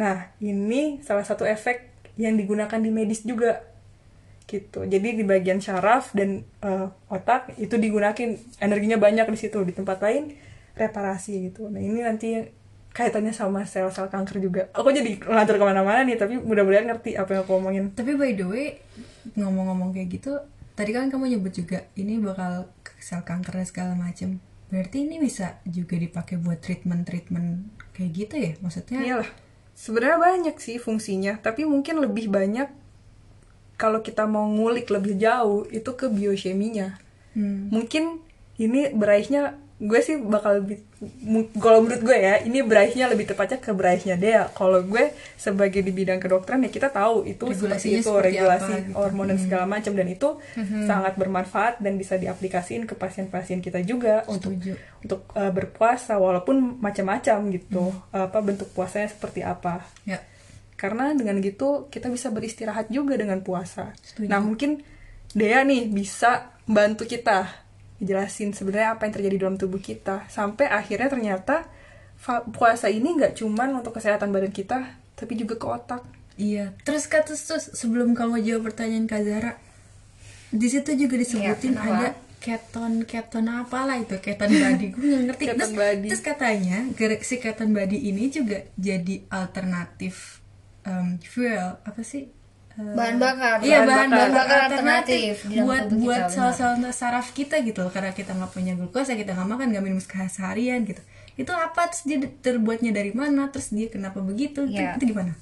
Nah 0.00 0.32
ini 0.40 1.04
salah 1.04 1.22
satu 1.22 1.44
efek 1.44 1.92
yang 2.16 2.40
digunakan 2.40 2.80
di 2.80 2.88
medis 2.88 3.20
juga 3.28 3.60
gitu. 4.48 4.88
Jadi 4.88 5.20
di 5.20 5.24
bagian 5.24 5.60
syaraf 5.60 6.16
dan 6.16 6.44
eh, 6.64 6.88
otak 7.12 7.52
itu 7.60 7.76
digunakan 7.76 8.16
energinya 8.60 8.96
banyak 8.96 9.28
di 9.28 9.38
situ 9.38 9.60
di 9.60 9.76
tempat 9.76 10.00
lain 10.00 10.32
reparasi 10.72 11.52
gitu. 11.52 11.68
Nah 11.68 11.84
ini 11.84 12.00
nanti 12.00 12.40
kaitannya 12.92 13.32
sama 13.32 13.64
sel-sel 13.68 14.08
kanker 14.08 14.40
juga. 14.40 14.68
Aku 14.72 14.88
jadi 14.88 15.20
ngatur 15.20 15.56
ke 15.60 15.64
mana-mana 15.64 16.04
nih 16.04 16.16
tapi 16.16 16.40
mudah-mudahan 16.40 16.88
ngerti 16.88 17.16
apa 17.16 17.36
yang 17.36 17.42
aku 17.44 17.52
omongin. 17.60 17.92
Tapi 17.92 18.16
by 18.16 18.32
the 18.36 18.46
way 18.48 18.66
ngomong-ngomong 19.36 19.92
kayak 19.92 20.08
gitu 20.16 20.40
tadi 20.82 20.90
kan 20.98 21.06
kamu 21.06 21.38
nyebut 21.38 21.54
juga 21.54 21.86
ini 21.94 22.18
bakal 22.18 22.66
sel 22.98 23.22
kanker 23.22 23.62
dan 23.62 23.66
segala 23.66 23.92
macem. 23.94 24.42
Berarti 24.66 25.06
ini 25.06 25.22
bisa 25.22 25.62
juga 25.62 25.94
dipakai 25.94 26.42
buat 26.42 26.58
treatment 26.58 27.06
treatment 27.06 27.70
kayak 27.94 28.10
gitu 28.10 28.34
ya? 28.34 28.52
Maksudnya 28.58 28.98
iyalah. 29.06 29.30
Sebenarnya 29.78 30.18
banyak 30.18 30.56
sih 30.58 30.82
fungsinya 30.82 31.38
tapi 31.38 31.62
mungkin 31.62 32.02
lebih 32.02 32.28
banyak 32.28 32.66
kalau 33.80 33.98
kita 34.04 34.26
mau 34.26 34.46
ngulik 34.46 34.90
lebih 34.90 35.18
jauh 35.18 35.66
itu 35.70 35.90
ke 35.94 36.06
biocheminya 36.10 36.98
Hmm. 37.32 37.72
mungkin 37.72 38.20
ini 38.60 38.92
beraihnya 38.92 39.56
gue 39.82 39.98
sih 39.98 40.14
bakal 40.14 40.62
lebih 40.62 40.78
kalau 41.58 41.82
menurut 41.82 42.06
gue 42.06 42.14
ya 42.14 42.38
ini 42.46 42.62
beraihnya 42.62 43.10
lebih 43.10 43.34
tepatnya 43.34 43.58
ke 43.58 43.74
beraihnya 43.74 44.14
dia. 44.14 44.46
Kalau 44.54 44.78
gue 44.86 45.10
sebagai 45.34 45.82
di 45.82 45.90
bidang 45.90 46.22
kedokteran 46.22 46.62
ya 46.62 46.70
kita 46.70 46.94
tahu 46.94 47.26
itu 47.26 47.50
seperti 47.50 47.98
itu 47.98 48.06
seperti 48.06 48.38
regulasi 48.38 48.72
apa 48.72 48.86
gitu. 48.86 48.94
hormon 48.94 49.26
dan 49.34 49.38
segala 49.42 49.64
macam. 49.66 49.92
Dan 49.98 50.06
itu 50.06 50.38
sangat 50.86 51.18
bermanfaat 51.18 51.82
dan 51.82 51.98
bisa 51.98 52.14
diaplikasiin 52.14 52.86
ke 52.86 52.94
pasien-pasien 52.94 53.58
kita 53.58 53.82
juga 53.82 54.22
untuk 54.30 54.54
Setuju. 54.54 54.72
untuk 55.02 55.20
uh, 55.34 55.50
berpuasa 55.50 56.14
walaupun 56.14 56.78
macam-macam 56.78 57.50
gitu. 57.50 57.90
Apa 58.14 58.38
bentuk 58.38 58.70
puasanya 58.70 59.10
seperti 59.10 59.42
apa. 59.42 59.82
Ya. 60.06 60.22
Karena 60.78 61.10
dengan 61.10 61.42
gitu 61.42 61.90
kita 61.90 62.06
bisa 62.06 62.30
beristirahat 62.30 62.86
juga 62.86 63.18
dengan 63.18 63.42
puasa. 63.42 63.90
Setuju. 63.98 64.30
Nah 64.30 64.38
mungkin 64.38 64.78
Dea 65.32 65.64
nih 65.64 65.88
bisa 65.88 66.54
bantu 66.68 67.08
kita 67.08 67.61
jelasin 68.02 68.50
sebenarnya 68.50 68.98
apa 68.98 69.06
yang 69.06 69.14
terjadi 69.14 69.36
dalam 69.46 69.56
tubuh 69.56 69.78
kita 69.78 70.26
sampai 70.26 70.66
akhirnya 70.66 71.06
ternyata 71.06 71.70
puasa 72.54 72.90
ini 72.90 73.14
nggak 73.18 73.38
cuman 73.38 73.78
untuk 73.82 73.94
kesehatan 73.98 74.30
badan 74.34 74.50
kita 74.50 74.94
tapi 75.14 75.38
juga 75.38 75.54
ke 75.58 75.66
otak. 75.66 76.02
iya 76.38 76.74
terus 76.82 77.06
kak 77.06 77.30
terus, 77.30 77.46
sebelum 77.46 78.14
kamu 78.18 78.42
jawab 78.42 78.70
pertanyaan 78.74 79.06
kak 79.06 79.22
Zara 79.22 79.52
di 80.52 80.68
situ 80.68 80.92
juga 80.98 81.14
disebutin 81.16 81.72
Iya, 81.72 81.80
kenapa? 81.80 81.96
ada 81.96 82.08
keton 82.42 82.92
keton 83.06 83.46
apalah 83.46 83.96
itu 84.02 84.18
keton 84.18 84.50
body 84.50 84.86
gue 84.90 85.04
nggak 85.06 85.22
ngerti 85.30 85.44
Keton 85.46 85.58
terus, 85.62 85.72
body. 85.78 86.08
terus 86.10 86.22
katanya 86.26 86.78
si 87.22 87.36
keton 87.38 87.70
body 87.70 87.98
ini 88.10 88.24
juga 88.34 88.66
jadi 88.74 89.22
alternatif 89.30 90.42
em, 90.82 91.22
fuel 91.22 91.78
apa 91.86 92.02
sih 92.02 92.26
bahan 92.74 93.16
bakar 93.16 93.56
Iya 93.58 93.82
Bahan 93.82 93.88
bahan 93.88 94.08
bakar. 94.08 94.28
bakar, 94.28 94.32
Bakar 94.32 94.58
alternatif, 94.66 95.34
alternatif 95.38 95.62
buat 95.62 95.84
buat 95.94 96.22
sel-sel 96.26 96.72
saraf 96.90 97.26
kita 97.30 97.60
gitu 97.60 97.80
loh 97.80 97.90
karena 97.90 98.10
kita 98.10 98.32
nggak 98.32 98.50
punya 98.50 98.72
glukosa 98.72 99.12
kita 99.12 99.32
nggak 99.32 99.48
makan 99.48 99.66
nggak 99.70 99.84
minum 99.84 100.00
seharian 100.00 100.82
gitu 100.82 101.02
itu 101.32 101.48
apa 101.48 101.88
terus 101.88 102.04
dia 102.04 102.18
terbuatnya 102.18 102.90
dari 102.90 103.12
mana 103.12 103.48
terus 103.48 103.70
dia 103.70 103.86
kenapa 103.86 104.20
begitu 104.20 104.64
Itu- 104.64 104.72
Iya. 104.74 104.96
itu, 104.96 105.04
gimana 105.08 105.32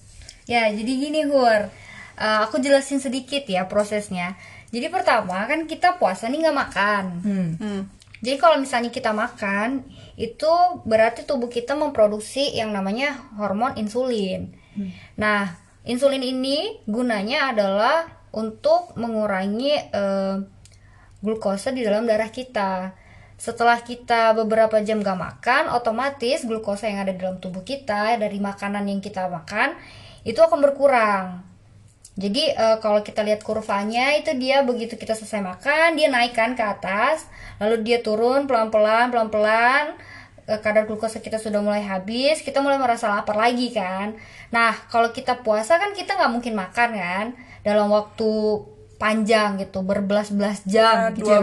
Ya, 0.45 0.67
jadi 0.67 0.93
gini 0.99 1.23
Hur. 1.25 1.71
Uh, 2.19 2.41
aku 2.43 2.59
jelasin 2.59 2.99
sedikit 2.99 3.47
ya 3.47 3.65
prosesnya. 3.65 4.35
Jadi 4.69 4.91
pertama 4.91 5.47
kan 5.47 5.63
kita 5.65 5.95
puasa 5.95 6.27
nih 6.27 6.43
nggak 6.43 6.59
makan. 6.59 7.05
hmm. 7.23 7.51
Hmm. 7.57 7.83
Jadi 8.19 8.37
kalau 8.37 8.59
misalnya 8.59 8.91
kita 8.91 9.15
makan, 9.15 9.87
itu 10.15 10.51
berarti 10.85 11.23
tubuh 11.23 11.47
kita 11.47 11.73
memproduksi 11.73 12.51
yang 12.51 12.69
namanya 12.69 13.15
hormon 13.35 13.73
insulin. 13.77 14.51
Nah, 15.17 15.55
insulin 15.85 16.21
ini 16.21 16.81
gunanya 16.85 17.53
adalah 17.55 18.09
untuk 18.31 18.95
mengurangi 18.95 19.75
eh, 19.75 20.37
glukosa 21.21 21.75
di 21.75 21.83
dalam 21.85 22.07
darah 22.07 22.31
kita. 22.31 22.97
Setelah 23.41 23.81
kita 23.81 24.37
beberapa 24.37 24.85
jam 24.85 25.01
gak 25.01 25.17
makan, 25.17 25.73
otomatis 25.73 26.45
glukosa 26.45 26.93
yang 26.93 27.09
ada 27.09 27.17
di 27.17 27.21
dalam 27.25 27.41
tubuh 27.41 27.65
kita 27.65 28.21
dari 28.21 28.37
makanan 28.37 28.85
yang 28.85 29.01
kita 29.01 29.33
makan 29.33 29.73
itu 30.29 30.37
akan 30.37 30.61
berkurang. 30.61 31.41
Jadi 32.21 32.53
eh, 32.53 32.77
kalau 32.85 33.01
kita 33.01 33.25
lihat 33.25 33.41
kurvanya 33.41 34.13
itu 34.21 34.37
dia 34.37 34.61
begitu 34.61 35.01
kita 35.01 35.17
selesai 35.17 35.41
makan 35.41 35.97
dia 35.97 36.13
naik 36.13 36.37
kan 36.37 36.53
ke 36.53 36.61
atas, 36.61 37.25
lalu 37.57 37.81
dia 37.81 38.05
turun 38.05 38.45
pelan-pelan 38.45 39.09
pelan-pelan 39.09 39.97
kadar 40.59 40.91
glukosa 40.91 41.23
kita 41.23 41.39
sudah 41.39 41.63
mulai 41.63 41.87
habis, 41.87 42.43
kita 42.43 42.59
mulai 42.59 42.83
merasa 42.83 43.07
lapar 43.07 43.39
lagi 43.39 43.71
kan. 43.71 44.19
Nah 44.51 44.75
kalau 44.91 45.15
kita 45.15 45.47
puasa 45.47 45.79
kan 45.79 45.95
kita 45.95 46.19
nggak 46.19 46.33
mungkin 46.35 46.59
makan 46.59 46.91
kan 46.91 47.27
dalam 47.63 47.87
waktu 47.87 48.31
panjang 48.97 49.57
gitu 49.57 49.81
berbelas-belas 49.81 50.61
jam 50.69 51.09
Nah, 51.09 51.17
gitu 51.17 51.25
ya. 51.25 51.41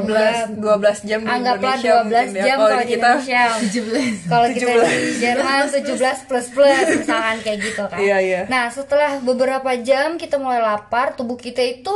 12 0.54 0.62
12 0.62 1.10
jam 1.10 1.20
di 1.22 1.30
Anggaplah 1.32 1.74
Indonesia 1.74 1.90
12 1.90 2.06
mungkin 2.06 2.28
ya. 2.30 2.44
jam 2.46 2.58
Kalau 2.58 2.70
di 2.78 2.86
kita 2.86 3.10
Indonesia. 3.10 3.44
17 3.66 4.30
Kalau 4.30 4.48
kita 4.54 4.72
di 4.78 5.12
Jerman 5.26 5.64
17 5.66 6.28
plus 6.30 6.48
plus 6.54 6.86
misalkan 7.02 7.38
kayak 7.42 7.60
gitu 7.66 7.84
kan. 7.90 7.98
Iya, 7.98 8.18
iya. 8.22 8.42
Nah 8.46 8.70
setelah 8.70 9.18
beberapa 9.26 9.72
jam 9.82 10.22
kita 10.22 10.38
mulai 10.38 10.62
lapar, 10.62 11.18
tubuh 11.18 11.34
kita 11.34 11.66
itu 11.66 11.94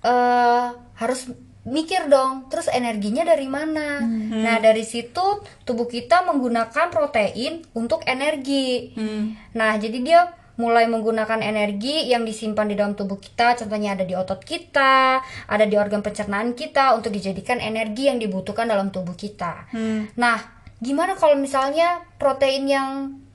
eh 0.00 0.66
harus 0.96 1.20
mikir 1.68 2.08
dong, 2.08 2.48
terus 2.48 2.66
energinya 2.72 3.22
dari 3.28 3.46
mana? 3.46 4.00
Hmm. 4.00 4.42
Nah 4.42 4.56
dari 4.58 4.82
situ 4.82 5.44
tubuh 5.62 5.86
kita 5.86 6.24
menggunakan 6.24 6.88
protein 6.88 7.62
untuk 7.76 8.02
energi. 8.08 8.96
Hmm. 8.96 9.36
Nah 9.52 9.76
jadi 9.76 9.98
dia 10.00 10.20
mulai 10.58 10.90
menggunakan 10.90 11.38
energi 11.38 12.10
yang 12.10 12.26
disimpan 12.26 12.66
di 12.66 12.74
dalam 12.74 12.98
tubuh 12.98 13.22
kita, 13.22 13.54
contohnya 13.54 13.94
ada 13.94 14.02
di 14.02 14.18
otot 14.18 14.42
kita, 14.42 15.22
ada 15.46 15.64
di 15.64 15.78
organ 15.78 16.02
pencernaan 16.02 16.58
kita 16.58 16.98
untuk 16.98 17.14
dijadikan 17.14 17.62
energi 17.62 18.10
yang 18.10 18.18
dibutuhkan 18.18 18.66
dalam 18.66 18.90
tubuh 18.90 19.14
kita. 19.14 19.70
Hmm. 19.70 20.10
Nah, 20.18 20.42
gimana 20.82 21.14
kalau 21.14 21.38
misalnya 21.38 22.02
protein 22.18 22.66
yang 22.66 22.88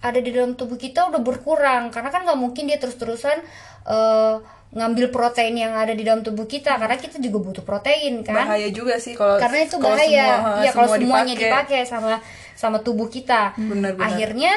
ada 0.03 0.19
di 0.19 0.35
dalam 0.35 0.59
tubuh 0.59 0.75
kita 0.75 1.07
udah 1.07 1.23
berkurang? 1.23 1.95
Karena 1.95 2.11
kan 2.11 2.27
nggak 2.27 2.39
mungkin 2.39 2.67
dia 2.67 2.75
terus-terusan 2.75 3.39
eh, 3.87 4.35
ngambil 4.73 5.13
protein 5.13 5.53
yang 5.53 5.71
ada 5.71 5.93
di 5.93 6.01
dalam 6.01 6.21
tubuh 6.21 6.43
kita, 6.43 6.75
karena 6.75 6.97
kita 6.97 7.17
juga 7.17 7.37
butuh 7.39 7.61
protein 7.61 8.25
kan? 8.25 8.49
bahaya 8.49 8.73
juga 8.73 8.97
sih 8.97 9.13
kalau 9.13 9.37
karena 9.37 9.63
itu 9.63 9.77
kalau 9.77 9.93
bahaya 9.93 10.25
semua, 10.33 10.51
ya 10.59 10.71
kalau 10.73 10.89
semua 10.89 10.97
semuanya 10.97 11.33
dipakai. 11.33 11.45
dipakai 11.45 11.81
sama 11.85 12.13
sama 12.53 12.77
tubuh 12.79 13.05
kita 13.05 13.53
Benar, 13.53 13.93
benar. 13.93 14.05
akhirnya 14.09 14.53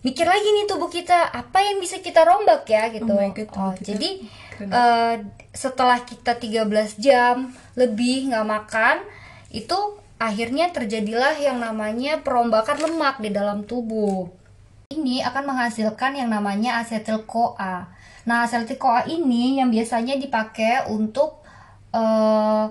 mikir 0.00 0.22
lagi 0.22 0.46
nih 0.46 0.66
tubuh 0.66 0.86
kita 0.86 1.18
apa 1.28 1.58
yang 1.60 1.82
bisa 1.82 1.98
kita 1.98 2.22
rombak 2.22 2.62
ya 2.64 2.94
gitu 2.94 3.10
Oh 3.10 3.26
God, 3.26 3.50
Oh, 3.58 3.74
jadi 3.76 4.22
keren. 4.54 4.70
eh, 4.70 5.14
setelah 5.50 5.98
kita 6.00 6.38
13 6.38 6.62
jam 6.96 7.50
lebih 7.74 8.30
nggak 8.30 8.46
makan 8.46 9.02
itu 9.50 9.74
akhirnya 10.16 10.70
terjadilah 10.70 11.34
yang 11.36 11.58
namanya 11.58 12.22
perombakan 12.22 12.86
lemak 12.86 13.18
di 13.18 13.34
dalam 13.34 13.66
tubuh 13.66 14.30
ini 14.88 15.18
akan 15.20 15.50
menghasilkan 15.50 16.14
yang 16.14 16.30
namanya 16.30 16.78
asetil 16.78 17.26
CoA. 17.26 17.90
Nah, 18.26 18.44
asetil 18.44 18.76
CoA 18.76 19.06
ini 19.06 19.62
yang 19.62 19.70
biasanya 19.70 20.18
dipakai 20.18 20.90
untuk 20.90 21.40
eh 21.94 22.66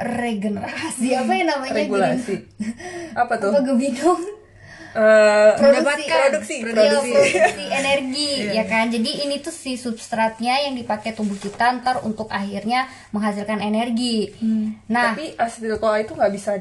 regenerasi. 0.00 1.12
Apa 1.12 1.32
ya 1.36 1.44
namanya? 1.44 1.72
regulasi. 1.76 2.34
Apa 3.12 3.36
tuh? 3.36 3.52
Apa 3.52 3.60
gebidung? 3.64 4.20
Eh, 4.90 5.50
Produksi, 5.54 6.02
produksi. 6.10 6.54
Iya, 6.58 6.64
produksi. 6.66 7.12
produksi 7.14 7.64
energi 7.70 8.32
ya 8.58 8.64
kan. 8.66 8.90
Jadi 8.90 9.10
ini 9.22 9.38
tuh 9.38 9.54
si 9.54 9.78
substratnya 9.78 10.66
yang 10.66 10.74
dipakai 10.74 11.14
tubuh 11.14 11.38
kita 11.38 11.78
ntar 11.78 12.02
untuk 12.02 12.26
akhirnya 12.26 12.90
menghasilkan 13.14 13.62
energi. 13.62 14.34
Nah, 14.90 15.14
tapi 15.14 15.38
CoA 15.38 16.02
itu 16.02 16.12
nggak 16.18 16.32
bisa 16.34 16.58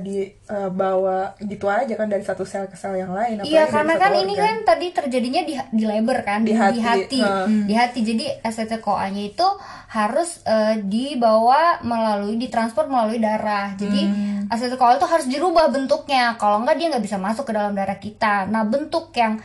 dibawa 0.49 1.37
gitu 1.37 1.69
aja 1.69 1.93
kan 1.93 2.09
dari 2.09 2.25
satu 2.25 2.41
sel 2.41 2.65
ke 2.65 2.73
sel 2.73 2.97
yang 2.97 3.13
lain 3.13 3.45
Iya 3.45 3.69
karena 3.69 4.01
kan 4.01 4.17
ini 4.17 4.33
kan 4.33 4.65
tadi 4.65 4.89
terjadinya 4.89 5.45
di 5.45 5.53
di 5.53 5.85
leber 5.85 6.25
kan 6.25 6.41
Di 6.41 6.51
di, 6.51 6.57
hati, 6.57 6.73
di 6.73 6.81
hati 6.81 7.19
ha. 7.21 7.45
di 7.45 7.73
hati. 7.77 7.99
Jadi 8.01 8.25
asetil 8.41 8.81
CoA-nya 8.81 9.29
itu 9.29 9.45
harus 9.93 10.41
eh, 10.49 10.81
dibawa 10.81 11.85
melalui 11.85 12.41
ditransport 12.41 12.89
melalui 12.89 13.21
darah. 13.21 13.77
Jadi 13.77 14.09
asetil 14.49 14.81
CoA 14.81 14.97
itu 14.97 15.05
harus 15.05 15.27
dirubah 15.29 15.69
bentuknya. 15.69 16.33
Kalau 16.41 16.65
enggak 16.65 16.81
dia 16.81 16.89
nggak 16.89 17.05
bisa 17.05 17.21
masuk 17.21 17.45
ke 17.45 17.53
dalam 17.53 17.77
darah 17.77 18.01
kita. 18.01 18.49
Nah 18.49 18.65
bentuk 18.65 19.13
yang 19.13 19.37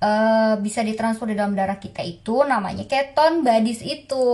eh, 0.00 0.54
bisa 0.58 0.80
ditransfer 0.80 1.28
di 1.28 1.36
dalam 1.36 1.52
darah 1.52 1.76
kita 1.76 2.00
itu 2.00 2.42
namanya 2.42 2.88
keton 2.88 3.44
bodies 3.44 3.84
itu 3.84 4.26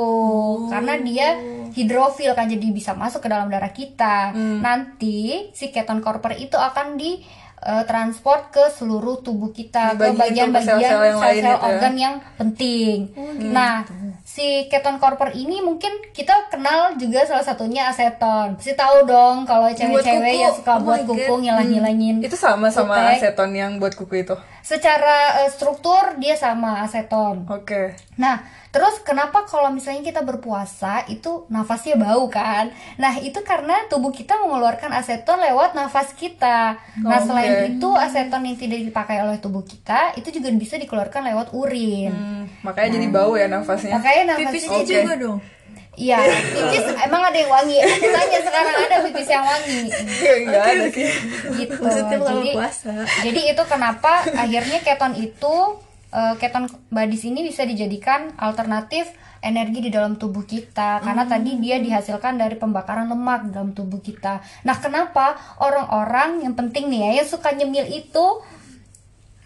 karena 0.71 0.95
dia 1.03 1.29
hidrofil 1.75 2.33
kan 2.33 2.47
jadi 2.47 2.67
bisa 2.71 2.95
masuk 2.95 3.27
ke 3.27 3.29
dalam 3.29 3.51
darah 3.51 3.75
kita 3.75 4.33
nanti 4.63 5.51
si 5.53 5.69
keton 5.69 6.01
korper 6.01 6.39
itu 6.39 6.57
akan 6.57 6.97
di 6.97 7.19
eh, 7.57 7.85
transport 7.85 8.55
ke 8.55 8.65
seluruh 8.71 9.21
tubuh 9.21 9.51
kita 9.51 9.99
ke 9.99 10.07
Dibagi 10.07 10.07
itu 10.07 10.15
ke 10.15 10.23
bagian-bagian 10.23 10.91
sel-sel 11.19 11.43
ya? 11.43 11.57
organ 11.59 11.95
yang 11.99 12.15
penting. 12.39 13.11
nah, 13.51 13.83
si 14.23 14.69
keton 14.71 15.01
korper 15.03 15.33
ini 15.35 15.65
mungkin 15.65 15.91
kita 16.13 16.53
kenal 16.53 16.95
juga 16.95 17.25
salah 17.25 17.43
satunya 17.43 17.89
aseton. 17.91 18.55
Pasti 18.61 18.77
tahu 18.77 19.09
dong 19.09 19.49
kalau 19.49 19.67
cewek-cewek 19.73 20.35
yang 20.47 20.55
suka 20.55 20.79
Oh 20.79 20.85
buat 20.85 21.03
kuku 21.09 21.35
ngilang-ngilangin. 21.43 22.23
itu 22.23 22.37
sama 22.37 22.69
sama 22.71 22.95
kutek. 23.17 23.33
aseton 23.33 23.51
yang 23.57 23.81
buat 23.81 23.97
kuku 23.97 24.23
itu 24.23 24.37
Secara 24.67 25.47
eh, 25.47 25.51
struktur 25.55 26.19
dia 26.19 26.35
sama 26.35 26.83
aseton. 26.83 27.47
oke 27.47 27.95
Nah, 28.19 28.43
terus 28.75 28.99
kenapa 29.07 29.47
kalau 29.47 29.71
misalnya 29.71 30.03
kita 30.03 30.27
berpuasa 30.27 31.07
itu 31.07 31.47
nafasnya 31.47 31.95
bau 31.95 32.27
kan? 32.27 32.75
Nah, 32.99 33.15
itu 33.23 33.39
karena 33.47 33.87
tubuh 33.87 34.11
kita 34.11 34.43
mengeluarkan 34.43 34.91
aseton 34.99 35.39
lewat 35.39 35.79
nafas 35.79 36.11
kita. 36.19 36.83
Nah, 36.99 37.23
Oke. 37.23 37.31
selain 37.31 37.79
itu 37.79 37.89
aseton 37.95 38.43
yang 38.43 38.59
tidak 38.59 38.83
dipakai 38.83 39.23
oleh 39.23 39.39
tubuh 39.39 39.63
kita 39.63 40.19
itu 40.19 40.35
juga 40.35 40.51
bisa 40.59 40.75
dikeluarkan 40.83 41.31
lewat 41.31 41.55
urin. 41.55 42.11
Hmm, 42.11 42.43
makanya 42.67 42.99
jadi 42.99 43.07
bau 43.15 43.39
ya 43.39 43.47
nafasnya 43.47 43.95
Makanya 44.03 44.35
nafas 44.35 44.51
pipisnya 44.51 44.81
Oke. 44.83 44.91
juga 44.91 45.15
dong 45.15 45.39
Iya, 45.97 46.21
pipis 46.53 46.85
emang 47.09 47.25
ada 47.25 47.37
yang 47.41 47.49
wangi. 47.49 47.81
Aku 47.81 48.05
tanya 48.05 48.41
sekarang 48.45 48.75
ada 48.85 48.97
pipis 49.09 49.29
yang 49.33 49.45
wangi. 49.49 49.81
nggak 50.45 50.65
ada 50.77 50.85
sih 50.93 51.09
Gitu. 51.57 51.73
Maksudnya 51.81 52.19
Jadi 52.21 52.51
puasa. 52.53 52.93
jadi 53.25 53.41
itu 53.57 53.63
kenapa 53.65 54.13
akhirnya 54.29 54.79
keton 54.85 55.17
itu 55.17 55.55
eh, 56.13 56.35
keton 56.37 56.69
badis 56.93 57.25
ini 57.25 57.41
bisa 57.49 57.65
dijadikan 57.65 58.37
alternatif 58.37 59.09
energi 59.41 59.89
di 59.89 59.91
dalam 59.93 60.19
tubuh 60.19 60.43
kita 60.43 61.01
karena 61.01 61.23
tadi 61.25 61.55
dia 61.61 61.79
dihasilkan 61.79 62.35
dari 62.35 62.57
pembakaran 62.59 63.09
lemak 63.09 63.49
dalam 63.49 63.73
tubuh 63.73 64.03
kita. 64.03 64.43
Nah, 64.67 64.77
kenapa 64.77 65.39
orang-orang 65.63 66.43
yang 66.45 66.53
penting 66.53 66.93
nih 66.93 67.01
ya 67.09 67.11
yang 67.23 67.29
suka 67.29 67.55
nyemil 67.55 67.87
itu 67.89 68.27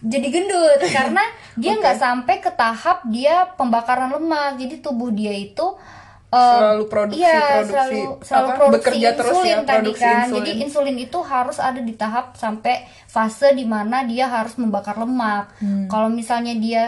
jadi 0.01 0.27
gendut 0.33 0.81
karena 0.89 1.21
dia 1.53 1.75
nggak 1.79 1.97
sampai 2.01 2.41
ke 2.41 2.49
tahap 2.51 3.05
dia 3.07 3.45
pembakaran 3.55 4.09
lemak. 4.09 4.57
Jadi 4.57 4.81
tubuh 4.81 5.13
dia 5.13 5.31
itu 5.31 5.77
eh, 6.31 6.39
Selalu 6.57 6.83
produksi, 6.87 7.19
iya, 7.19 7.39
produksi, 7.53 7.71
selalu, 7.75 8.01
selalu 8.21 8.47
apa, 8.47 8.55
produksi 8.55 8.75
bekerja 8.79 9.09
terus 9.11 9.27
insulin 9.29 9.51
ya, 9.51 9.57
tadi 9.61 9.75
produksi 9.77 10.01
kan. 10.01 10.15
insulin. 10.17 10.35
Jadi 10.37 10.51
insulin 10.59 10.97
itu 10.97 11.19
harus 11.21 11.57
ada 11.59 11.79
di 11.79 11.93
tahap 11.93 12.25
sampai 12.35 12.75
fase 13.05 13.51
di 13.51 13.65
mana 13.65 14.03
dia 14.03 14.25
harus 14.25 14.55
membakar 14.55 14.95
lemak. 14.95 15.51
Hmm. 15.57 15.85
Kalau 15.85 16.07
misalnya 16.07 16.55
dia 16.55 16.83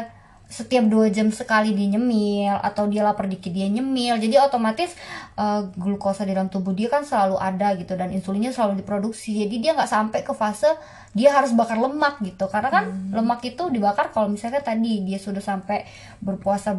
setiap 0.45 0.86
dua 0.86 1.10
jam 1.10 1.27
sekali 1.27 1.73
dia 1.73 1.89
nyemil 1.89 2.62
atau 2.62 2.86
dia 2.86 3.01
lapar 3.01 3.25
dikit 3.25 3.49
dia 3.49 3.65
nyemil, 3.67 4.15
jadi 4.17 4.38
otomatis 4.39 4.93
eh, 5.34 5.62
glukosa 5.73 6.23
di 6.23 6.32
dalam 6.32 6.47
tubuh 6.47 6.71
dia 6.71 6.88
kan 6.88 7.01
selalu 7.01 7.36
ada 7.36 7.73
gitu 7.73 7.93
dan 7.93 8.10
insulinnya 8.10 8.49
selalu 8.49 8.79
diproduksi. 8.79 9.34
Jadi 9.36 9.56
dia 9.58 9.73
nggak 9.73 9.89
sampai 9.89 10.21
ke 10.21 10.32
fase 10.32 10.69
dia 11.12 11.29
harus 11.32 11.51
bakar 11.51 11.75
lemak 11.75 12.21
gitu. 12.21 12.45
Karena 12.47 12.69
kan 12.69 12.86
Hmm. 12.86 13.12
lemak 13.13 13.41
itu 13.43 13.67
dibakar 13.67 14.08
kalau 14.10 14.29
misalnya 14.29 14.62
tadi 14.62 15.01
dia 15.01 15.17
sudah 15.17 15.41
sampai 15.41 15.84
berpuasa 16.19 16.71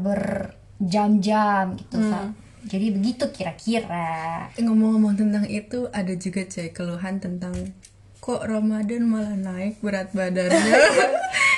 berjam-jam 0.79 1.75
gitu. 1.77 1.99
Sa- 2.01 2.31
jadi 2.65 2.91
begitu 2.91 3.25
kira-kira 3.29 4.49
Ngomong-ngomong 4.57 5.15
tentang 5.15 5.45
itu, 5.45 5.89
ada 5.91 6.13
juga 6.15 6.45
coy 6.45 6.69
keluhan 6.69 7.17
tentang 7.19 7.53
kok 8.17 8.41
Ramadan 8.41 9.05
malah 9.05 9.35
naik 9.35 9.79
berat 9.79 10.09
badannya. 10.11 10.61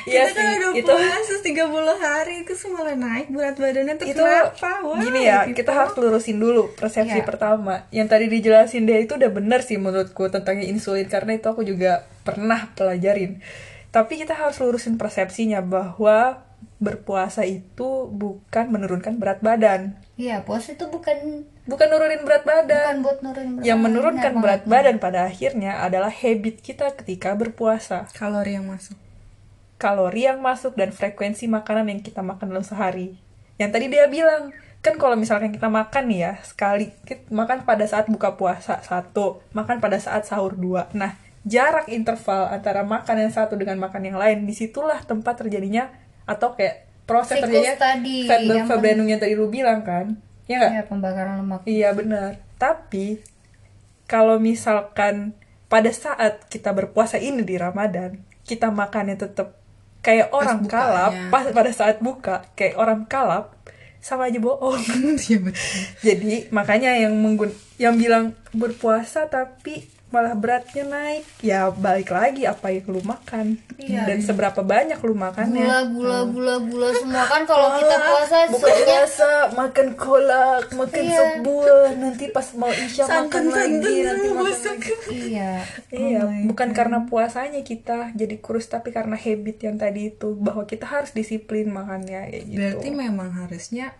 Iya 0.02 0.22
kita 0.28 0.38
kan 0.38 0.46
sih, 0.46 0.56
udah 0.56 0.70
itu- 0.72 0.86
puasa 0.88 1.34
30 1.40 1.66
hari 1.98 2.36
terus 2.42 2.62
malah 2.68 2.94
naik 2.94 3.26
berat 3.28 3.54
badannya 3.54 3.94
tuh 3.96 4.06
itu 4.06 4.18
kenapa? 4.18 4.70
Why? 4.80 5.02
gini 5.02 5.20
ya 5.24 5.38
Gitu. 5.44 5.56
kita 5.56 5.72
harus 5.72 5.94
lurusin 5.94 6.38
dulu 6.38 6.70
persepsi 6.72 7.18
Iya. 7.18 7.26
pertama 7.26 7.90
yang 7.90 8.06
tadi 8.06 8.26
dijelasin 8.26 8.82
dia 8.82 8.98
itu 8.98 9.14
udah 9.14 9.26
bener 9.28 9.60
sih 9.60 9.74
menurutku 9.76 10.26
tentang 10.28 10.58
insulin 10.60 11.06
karena 11.06 11.34
itu 11.34 11.46
aku 11.46 11.62
juga 11.62 11.92
pernah 12.22 12.70
pelajarin 12.72 13.42
tapi 13.90 14.14
kita 14.16 14.30
harus 14.32 14.54
lurusin 14.56 14.94
persepsinya 14.94 15.58
bahwa 15.58 16.38
berpuasa 16.78 17.42
itu 17.42 18.06
bukan 18.06 18.64
menurunkan 18.68 19.18
berat 19.18 19.42
badan 19.42 19.98
iya 20.16 20.40
puasa 20.42 20.72
itu 20.72 20.88
bukan 20.88 21.44
bukan 21.68 21.86
nurunin 21.92 22.24
berat 22.24 22.44
badan 22.48 22.98
bukan 22.98 22.98
buat 23.04 23.18
nurunin 23.20 23.52
berat 23.56 23.66
yang 23.68 23.78
badan, 23.80 23.92
menurunkan 23.92 24.32
benar 24.32 24.42
berat 24.42 24.62
badan 24.64 24.96
pada 24.96 25.18
akhirnya 25.28 25.72
adalah 25.84 26.08
habit 26.08 26.64
kita 26.64 26.96
ketika 26.96 27.36
berpuasa 27.36 28.08
kalori 28.16 28.56
yang 28.56 28.64
masuk. 28.64 28.96
kalori 29.76 30.24
yang 30.24 30.40
masuk 30.40 30.72
dan 30.72 30.88
frekuensi 30.88 31.44
makanan 31.52 31.92
yang 31.92 32.00
kita 32.00 32.24
makan 32.24 32.48
dalam 32.48 32.64
sehari. 32.64 33.20
Yang 33.60 33.70
tadi 33.76 33.86
dia 33.92 34.08
bilang, 34.08 34.56
kan 34.80 34.96
kalau 34.96 35.20
misalkan 35.20 35.52
kita 35.52 35.68
makan 35.68 36.08
nih 36.08 36.20
ya, 36.24 36.32
sekali 36.44 36.96
kita 37.04 37.28
makan 37.28 37.68
pada 37.68 37.84
saat 37.84 38.08
buka 38.08 38.40
puasa 38.40 38.80
satu, 38.80 39.44
makan 39.52 39.76
pada 39.80 40.00
saat 40.00 40.24
sahur 40.24 40.56
dua. 40.56 40.88
Nah, 40.96 41.20
jarak 41.44 41.92
interval 41.92 42.56
antara 42.56 42.88
makan 42.88 43.28
yang 43.28 43.32
satu 43.32 43.52
dengan 43.52 43.76
makan 43.76 44.00
yang 44.08 44.16
lain, 44.16 44.48
di 44.48 44.56
situlah 44.56 45.04
tempat 45.04 45.44
terjadinya 45.44 45.92
atau 46.24 46.56
kayak 46.56 46.85
proses 47.06 47.38
Siklus 47.38 47.48
terjadinya 47.48 47.76
tadi, 47.78 48.16
fat 48.26 48.40
yang 48.42 48.66
fat 48.66 48.78
burning 48.82 49.08
yang 49.14 49.20
tadi 49.22 49.34
lu 49.38 49.46
bilang 49.46 49.80
kan, 49.86 50.18
ya 50.50 50.58
nggak? 50.58 50.72
Iya, 50.74 50.82
pembakaran 50.90 51.34
lemak 51.40 51.60
Iya 51.64 51.88
benar. 51.94 52.30
Tapi 52.58 53.22
kalau 54.10 54.42
misalkan 54.42 55.38
pada 55.70 55.90
saat 55.94 56.46
kita 56.50 56.74
berpuasa 56.74 57.18
ini 57.18 57.46
di 57.46 57.54
Ramadan, 57.58 58.18
kita 58.46 58.70
makannya 58.70 59.18
tetap 59.18 59.58
kayak 60.02 60.30
orang 60.30 60.62
bukanya. 60.62 60.70
kalap 60.70 61.12
pas 61.34 61.44
pada 61.50 61.70
saat 61.74 61.98
buka 61.98 62.46
kayak 62.54 62.78
orang 62.78 63.06
kalap 63.10 63.58
sama 63.98 64.30
aja 64.30 64.38
bohong. 64.38 64.78
Iya. 65.26 65.50
Jadi 65.98 66.46
makanya 66.54 66.94
yang 66.94 67.18
menggun 67.18 67.50
yang 67.82 67.98
bilang 67.98 68.38
berpuasa 68.54 69.26
tapi 69.26 69.95
malah 70.06 70.32
beratnya 70.32 70.86
naik. 70.86 71.24
Ya 71.42 71.68
balik 71.68 72.08
lagi 72.08 72.46
apa 72.46 72.70
yang 72.70 72.86
lu 72.88 73.02
makan. 73.02 73.58
Iya. 73.76 74.08
dan 74.08 74.24
seberapa 74.24 74.64
banyak 74.64 74.96
lu 75.04 75.12
makannya 75.12 75.60
gula 75.60 75.84
gula 75.84 76.18
gula 76.24 76.54
gula 76.64 76.88
semua. 76.96 77.28
Kan 77.28 77.44
kalau 77.44 77.76
kita 77.76 77.96
puasa 78.00 78.36
sebenarnya 78.48 78.86
biasa 78.88 79.28
makan 79.52 79.88
kolak 79.94 80.64
makan 80.72 81.02
Iya. 81.04 81.20
sebuah 81.36 81.88
nanti 82.00 82.24
pas 82.32 82.46
mau 82.56 82.72
isya 82.72 83.04
makan 83.04 83.44
lagi 83.52 83.94
nanti 84.00 84.26
makan 84.32 84.56
lagi. 84.64 84.92
iya 85.12 85.52
iya. 85.92 86.20
Oh 86.24 86.32
my 86.32 86.48
bukan 86.48 86.68
karena 86.72 87.04
puasanya 87.04 87.60
kita 87.60 88.16
jadi 88.16 88.40
kurus 88.40 88.64
tapi 88.66 88.96
karena 88.96 89.12
habit 89.14 89.60
yang 89.60 89.76
tadi 89.76 90.16
itu 90.16 90.32
bahwa 90.32 90.64
kita 90.64 90.88
harus 90.88 91.12
disiplin 91.12 91.68
makannya 91.68 92.32
kayak 92.32 92.44
gitu. 92.48 92.56
Berarti 92.56 92.88
memang 92.90 93.28
harusnya 93.36 93.92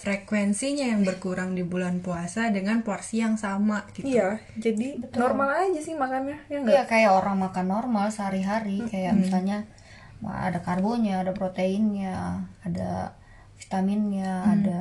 frekuensinya 0.00 0.96
yang 0.96 1.04
berkurang 1.04 1.52
di 1.52 1.60
bulan 1.60 2.00
puasa 2.00 2.48
dengan 2.48 2.80
porsi 2.80 3.20
yang 3.20 3.36
sama 3.36 3.84
gitu. 3.92 4.08
iya 4.08 4.40
jadi 4.56 4.96
normal 5.12 5.68
aja 5.68 5.80
sih 5.84 5.92
makannya 5.92 6.40
ya 6.48 6.56
enggak 6.64 6.72
iya 6.72 6.82
kayak 6.88 7.12
orang 7.12 7.36
makan 7.36 7.66
normal 7.68 8.08
sehari-hari 8.08 8.80
kayak 8.88 9.12
misalnya 9.12 9.68
wah, 10.24 10.48
ada 10.48 10.64
karbonya 10.64 11.20
ada 11.20 11.36
proteinnya 11.36 12.48
ada 12.64 13.12
vitaminnya 13.60 14.48
ada 14.48 14.80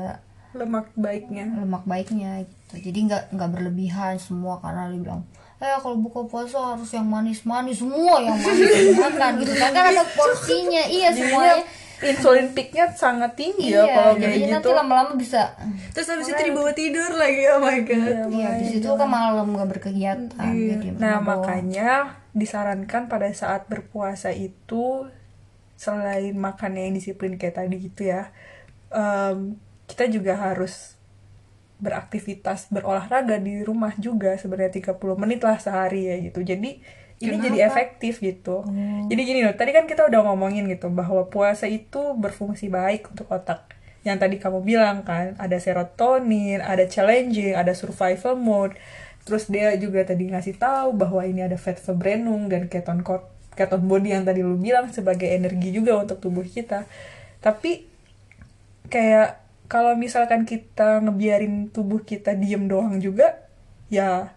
lemak 0.50 0.90
baiknya. 0.98 1.46
lemak 1.62 1.84
baiknya 1.86 2.42
gitu. 2.42 2.90
Jadi 2.90 3.00
nggak 3.06 3.24
nggak 3.38 3.50
berlebihan 3.54 4.18
semua 4.18 4.58
karena 4.58 4.90
dia 4.90 5.02
bilang 5.04 5.22
eh 5.60 5.76
kalau 5.84 6.00
buka 6.00 6.24
puasa 6.26 6.74
harus 6.74 6.90
yang 6.96 7.06
manis-manis 7.06 7.84
semua 7.84 8.24
yang 8.24 8.40
manis 8.40 8.96
makan 9.04 9.32
gitu 9.44 9.54
kan. 9.60 9.70
Kan 9.76 9.86
ada 9.94 10.04
porsinya 10.16 10.84
iya 10.88 11.12
semuanya 11.12 11.68
insulin 12.02 12.48
peaknya 12.52 12.88
sangat 12.94 13.36
tinggi 13.36 13.72
ya 13.72 13.84
iya 13.84 13.94
kalau 13.94 14.14
kayak 14.16 14.36
gitu 14.38 14.54
nanti 14.56 14.70
lama-lama 14.72 15.14
bisa 15.14 15.52
Terus 15.92 16.08
habis 16.08 16.28
itu 16.28 16.42
dibawa 16.46 16.72
tidur 16.72 17.12
lagi, 17.12 17.44
oh 17.50 17.60
my 17.60 17.80
god. 17.84 18.16
iya 18.32 18.50
di 18.56 18.66
situ 18.72 18.88
kan 18.88 19.10
malam 19.10 19.52
nggak 19.52 19.70
berkegiatan 19.70 20.32
jadi 20.32 20.88
Nah, 20.96 21.20
mabok. 21.20 21.44
makanya 21.44 21.90
disarankan 22.32 23.08
pada 23.08 23.28
saat 23.32 23.68
berpuasa 23.68 24.30
itu 24.30 25.10
selain 25.76 26.36
makan 26.36 26.76
yang 26.76 26.92
disiplin 26.94 27.36
kayak 27.36 27.56
tadi 27.58 27.76
gitu 27.80 28.08
ya, 28.08 28.32
em, 28.90 29.56
kita 29.88 30.08
juga 30.08 30.36
harus 30.36 30.96
beraktivitas 31.80 32.68
berolahraga 32.68 33.40
di 33.40 33.64
rumah 33.64 33.96
juga 33.96 34.36
sebenarnya 34.36 34.72
30 34.92 35.16
menit 35.16 35.40
lah 35.40 35.56
sehari 35.58 36.12
ya 36.12 36.16
gitu. 36.20 36.44
Jadi 36.44 36.84
ini 37.20 37.36
jadi 37.36 37.68
efektif 37.68 38.24
gitu. 38.24 38.64
Jadi 39.12 39.22
gini 39.28 39.44
loh, 39.44 39.52
tadi 39.52 39.76
kan 39.76 39.84
kita 39.84 40.08
udah 40.08 40.24
ngomongin 40.32 40.72
gitu 40.72 40.88
bahwa 40.88 41.28
puasa 41.28 41.68
itu 41.68 42.16
berfungsi 42.16 42.72
baik 42.72 43.12
untuk 43.12 43.28
otak. 43.28 43.68
Yang 44.08 44.18
tadi 44.24 44.36
kamu 44.40 44.60
bilang 44.64 45.04
kan, 45.04 45.36
ada 45.36 45.60
serotonin, 45.60 46.64
ada 46.64 46.88
challenging, 46.88 47.60
ada 47.60 47.76
survival 47.76 48.40
mode. 48.40 48.80
Terus 49.28 49.52
dia 49.52 49.76
juga 49.76 50.08
tadi 50.08 50.32
ngasih 50.32 50.56
tahu 50.56 50.96
bahwa 50.96 51.28
ini 51.28 51.44
ada 51.44 51.60
fat 51.60 51.76
verbrenung 51.84 52.48
dan 52.48 52.72
keton 52.72 53.04
keton 53.54 53.84
body 53.84 54.16
yang 54.16 54.24
tadi 54.24 54.40
lu 54.40 54.56
bilang 54.56 54.88
sebagai 54.88 55.28
energi 55.28 55.76
juga 55.76 56.00
untuk 56.00 56.24
tubuh 56.24 56.48
kita. 56.48 56.88
Tapi 57.44 57.84
kayak 58.88 59.44
kalau 59.68 59.94
misalkan 60.00 60.48
kita 60.48 61.04
ngebiarin 61.04 61.68
tubuh 61.70 62.02
kita 62.02 62.34
diem 62.34 62.66
doang 62.72 62.98
juga, 63.04 63.44
ya 63.92 64.34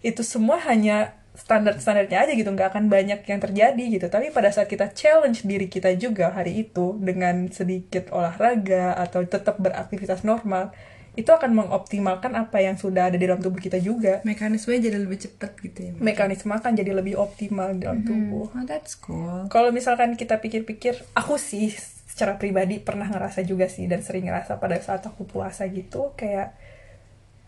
itu 0.00 0.24
semua 0.24 0.56
hanya 0.64 1.19
standar-standarnya 1.34 2.26
aja 2.26 2.32
gitu, 2.34 2.50
nggak 2.50 2.74
akan 2.74 2.90
banyak 2.90 3.22
yang 3.22 3.40
terjadi 3.40 3.84
gitu. 3.86 4.06
Tapi 4.10 4.34
pada 4.34 4.50
saat 4.50 4.66
kita 4.66 4.90
challenge 4.90 5.46
diri 5.46 5.70
kita 5.70 5.94
juga 5.94 6.34
hari 6.34 6.66
itu 6.66 6.98
dengan 6.98 7.48
sedikit 7.54 8.10
olahraga 8.10 8.98
atau 8.98 9.22
tetap 9.22 9.56
beraktivitas 9.62 10.26
normal, 10.26 10.74
itu 11.18 11.30
akan 11.30 11.50
mengoptimalkan 11.54 12.38
apa 12.38 12.62
yang 12.62 12.78
sudah 12.78 13.10
ada 13.10 13.18
di 13.18 13.26
dalam 13.26 13.42
tubuh 13.42 13.58
kita 13.58 13.82
juga. 13.82 14.22
Mekanismenya 14.22 14.90
jadi 14.90 14.98
lebih 15.02 15.18
cepat 15.26 15.58
gitu 15.58 15.78
ya. 15.90 15.92
Mekanisme 15.98 16.54
akan 16.54 16.72
jadi 16.74 16.92
lebih 16.94 17.18
optimal 17.18 17.74
di 17.74 17.82
dalam 17.82 18.02
tubuh. 18.06 18.50
Oh, 18.50 18.64
that's 18.66 18.94
cool. 18.98 19.50
Kalau 19.50 19.74
misalkan 19.74 20.14
kita 20.14 20.38
pikir-pikir, 20.38 20.98
aku 21.18 21.34
sih 21.38 21.74
secara 22.10 22.36
pribadi 22.36 22.82
pernah 22.82 23.08
ngerasa 23.08 23.46
juga 23.46 23.70
sih 23.70 23.86
dan 23.88 24.02
sering 24.04 24.28
ngerasa 24.28 24.58
pada 24.60 24.76
saat 24.82 25.00
aku 25.06 25.24
puasa 25.24 25.64
gitu 25.70 26.12
kayak 26.20 26.52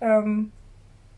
em, 0.01 0.49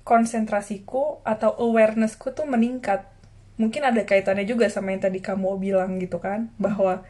konsentrasiku 0.04 1.24
atau 1.24 1.50
awarenessku 1.56 2.30
tuh 2.36 2.44
meningkat. 2.44 3.08
Mungkin 3.56 3.82
ada 3.82 4.04
kaitannya 4.04 4.44
juga 4.44 4.68
sama 4.68 4.92
yang 4.92 5.00
tadi 5.00 5.18
kamu 5.24 5.56
bilang 5.56 5.96
gitu 5.98 6.20
kan, 6.20 6.52
bahwa 6.60 7.02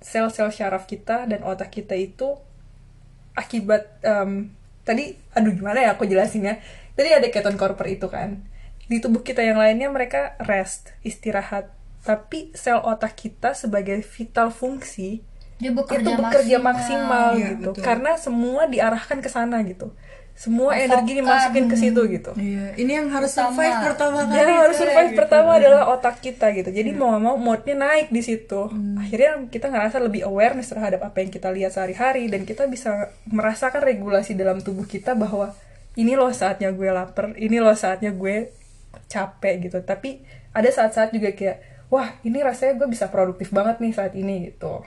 sel-sel 0.00 0.48
syaraf 0.52 0.88
kita 0.88 1.28
dan 1.28 1.44
otak 1.44 1.72
kita 1.72 1.92
itu 1.96 2.38
akibat 3.36 4.00
em, 4.00 4.52
tadi 4.86 5.16
aduh 5.36 5.52
gimana 5.52 5.84
ya 5.84 5.92
aku 5.92 6.08
jelasinnya? 6.08 6.58
Tadi 6.96 7.12
ada 7.12 7.28
keton 7.28 7.60
korper 7.60 7.84
itu 7.92 8.08
kan. 8.08 8.40
Di 8.88 9.02
tubuh 9.02 9.20
kita 9.20 9.44
yang 9.44 9.60
lainnya 9.60 9.92
mereka 9.92 10.38
rest 10.40 10.96
istirahat. 11.04 11.68
Tapi 12.06 12.54
sel 12.54 12.80
otak 12.80 13.18
kita 13.18 13.52
sebagai 13.52 13.98
vital 14.00 14.48
fungsi 14.54 15.20
dia 15.56 15.72
bekerja, 15.72 16.04
itu 16.04 16.20
bekerja 16.20 16.56
maksimal, 16.60 17.32
Iya, 17.32 17.56
gitu. 17.56 17.72
betul. 17.72 17.80
karena 17.80 18.12
semua 18.20 18.68
diarahkan 18.68 19.24
ke 19.24 19.28
sana 19.32 19.64
gitu 19.64 19.88
semua 20.36 20.70
Fokus. 20.70 20.84
energi 20.84 21.12
dimasukin 21.16 21.64
ke 21.64 21.74
situ 21.74 22.00
gitu 22.06 22.32
Iya, 22.36 22.76
ini 22.76 22.92
yang 22.92 23.08
harus 23.08 23.32
Pertama. 23.32 23.50
survive 23.50 23.76
pertama 23.82 24.18
kali. 24.22 24.36
yang 24.36 24.52
harus 24.58 24.76
coy, 24.76 24.82
survive 24.84 25.08
gitu. 25.08 25.18
pertama 25.18 25.50
adalah 25.54 25.82
otak 25.90 26.16
kita 26.20 26.46
gitu 26.52 26.68
jadi 26.70 26.90
mau 26.92 27.08
nggak 27.08 27.22
mau 27.22 27.36
moodnya 27.36 27.72
naik 27.74 28.08
di 28.08 28.20
situ 28.20 28.60
akhirnya 28.94 29.48
kita 29.48 29.66
ngerasa 29.66 29.96
lebih 29.98 30.22
awareness 30.22 30.68
terhadap 30.68 31.00
apa 31.02 31.16
yang 31.18 31.30
kita 31.30 31.48
lihat 31.48 31.72
sehari-hari 31.72 32.28
dan 32.28 32.44
kita 32.44 32.64
bisa 32.66 32.90
merasakan 33.24 33.80
regulasi 33.80 34.32
dalam 34.32 34.60
tubuh 34.60 34.84
kita 34.84 35.12
bahwa 35.12 35.56
ini 35.94 36.12
loh 36.12 36.28
saatnya 36.30 36.68
gue 36.68 36.84
lapar 36.86 37.32
ini 37.34 37.56
loh 37.56 37.72
saatnya 37.72 38.12
gue 38.12 38.52
capek 39.06 39.54
gitu 39.62 39.78
tapi 39.80 40.20
ada 40.52 40.68
saat-saat 40.68 41.10
juga 41.10 41.32
kayak 41.32 41.60
wah 41.86 42.12
ini 42.20 42.40
rasanya 42.40 42.76
gue 42.76 42.88
bisa 42.88 43.08
produktif 43.08 43.48
banget 43.50 43.78
nih 43.78 43.92
saat 43.92 44.12
ini 44.12 44.50
gitu 44.50 44.84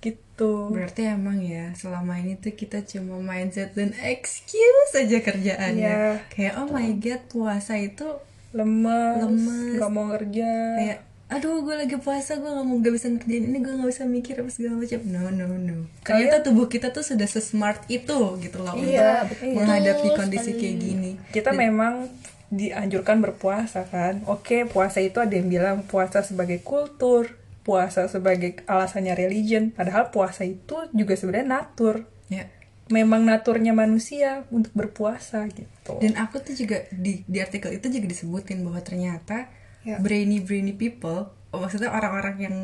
gitu. 0.00 0.72
Berarti 0.72 1.04
emang 1.06 1.38
ya 1.38 1.72
selama 1.72 2.16
ini 2.16 2.34
tuh 2.34 2.52
kita 2.52 2.80
cuma 2.82 3.20
mindset 3.20 3.72
dan 3.72 3.92
excuse 4.00 4.92
aja 4.96 5.20
kerjaannya. 5.20 5.92
Iya. 5.94 6.24
Kayak 6.28 6.54
oh 6.58 6.68
my 6.68 6.88
god 6.96 7.22
puasa 7.28 7.76
itu 7.76 8.08
lemes, 8.50 9.20
Lemes. 9.22 9.76
nggak 9.76 9.90
mau 9.90 10.06
kerja. 10.10 10.50
Kayak 10.76 10.98
aduh 11.30 11.62
gue 11.62 11.76
lagi 11.78 11.94
puasa 11.94 12.42
gue 12.42 12.50
nggak 12.50 12.66
mau 12.66 12.76
gak 12.82 12.90
bisa 12.90 13.06
ngerjain 13.06 13.44
ini 13.46 13.58
gue 13.62 13.70
nggak 13.70 13.90
bisa 13.94 14.02
mikir 14.02 14.34
apa 14.42 14.50
segala 14.50 14.74
macam. 14.82 15.00
No 15.06 15.22
no 15.30 15.46
no. 15.46 15.76
Ternyata 16.02 16.36
tubuh 16.42 16.66
kita 16.66 16.90
tuh 16.90 17.06
sudah 17.06 17.28
sesmart 17.28 17.86
itu 17.86 18.18
gitu 18.40 18.58
loh 18.58 18.74
Iya, 18.74 19.22
untuk 19.22 19.38
betul. 19.38 19.54
menghadapi 19.54 20.08
kondisi 20.18 20.50
kayak 20.58 20.76
gini. 20.76 21.10
kita 21.30 21.54
memang 21.54 22.10
dianjurkan 22.50 23.22
berpuasa 23.22 23.86
kan. 23.86 24.26
Oke 24.26 24.66
puasa 24.66 24.98
itu 24.98 25.22
ada 25.22 25.30
yang 25.30 25.46
bilang 25.46 25.76
puasa 25.86 26.26
sebagai 26.26 26.58
kultur 26.66 27.30
puasa 27.70 28.10
sebagai 28.10 28.66
alasannya 28.66 29.14
religion 29.14 29.70
padahal 29.70 30.10
puasa 30.10 30.42
itu 30.42 30.90
juga 30.90 31.14
sebenarnya 31.14 31.62
natur 31.62 32.10
ya 32.26 32.50
memang 32.90 33.22
naturnya 33.22 33.70
manusia 33.70 34.42
untuk 34.50 34.74
berpuasa 34.74 35.46
gitu 35.46 35.94
Dan 36.02 36.18
aku 36.18 36.42
tuh 36.42 36.58
juga 36.58 36.82
di 36.90 37.22
di 37.22 37.38
artikel 37.38 37.70
itu 37.70 37.86
juga 37.86 38.06
disebutin 38.10 38.66
bahwa 38.66 38.82
ternyata 38.82 39.46
Ya. 39.80 39.96
brainy 39.96 40.44
brainy 40.44 40.76
people, 40.76 41.32
oh, 41.54 41.56
maksudnya 41.56 41.88
orang-orang 41.88 42.36
yang 42.36 42.56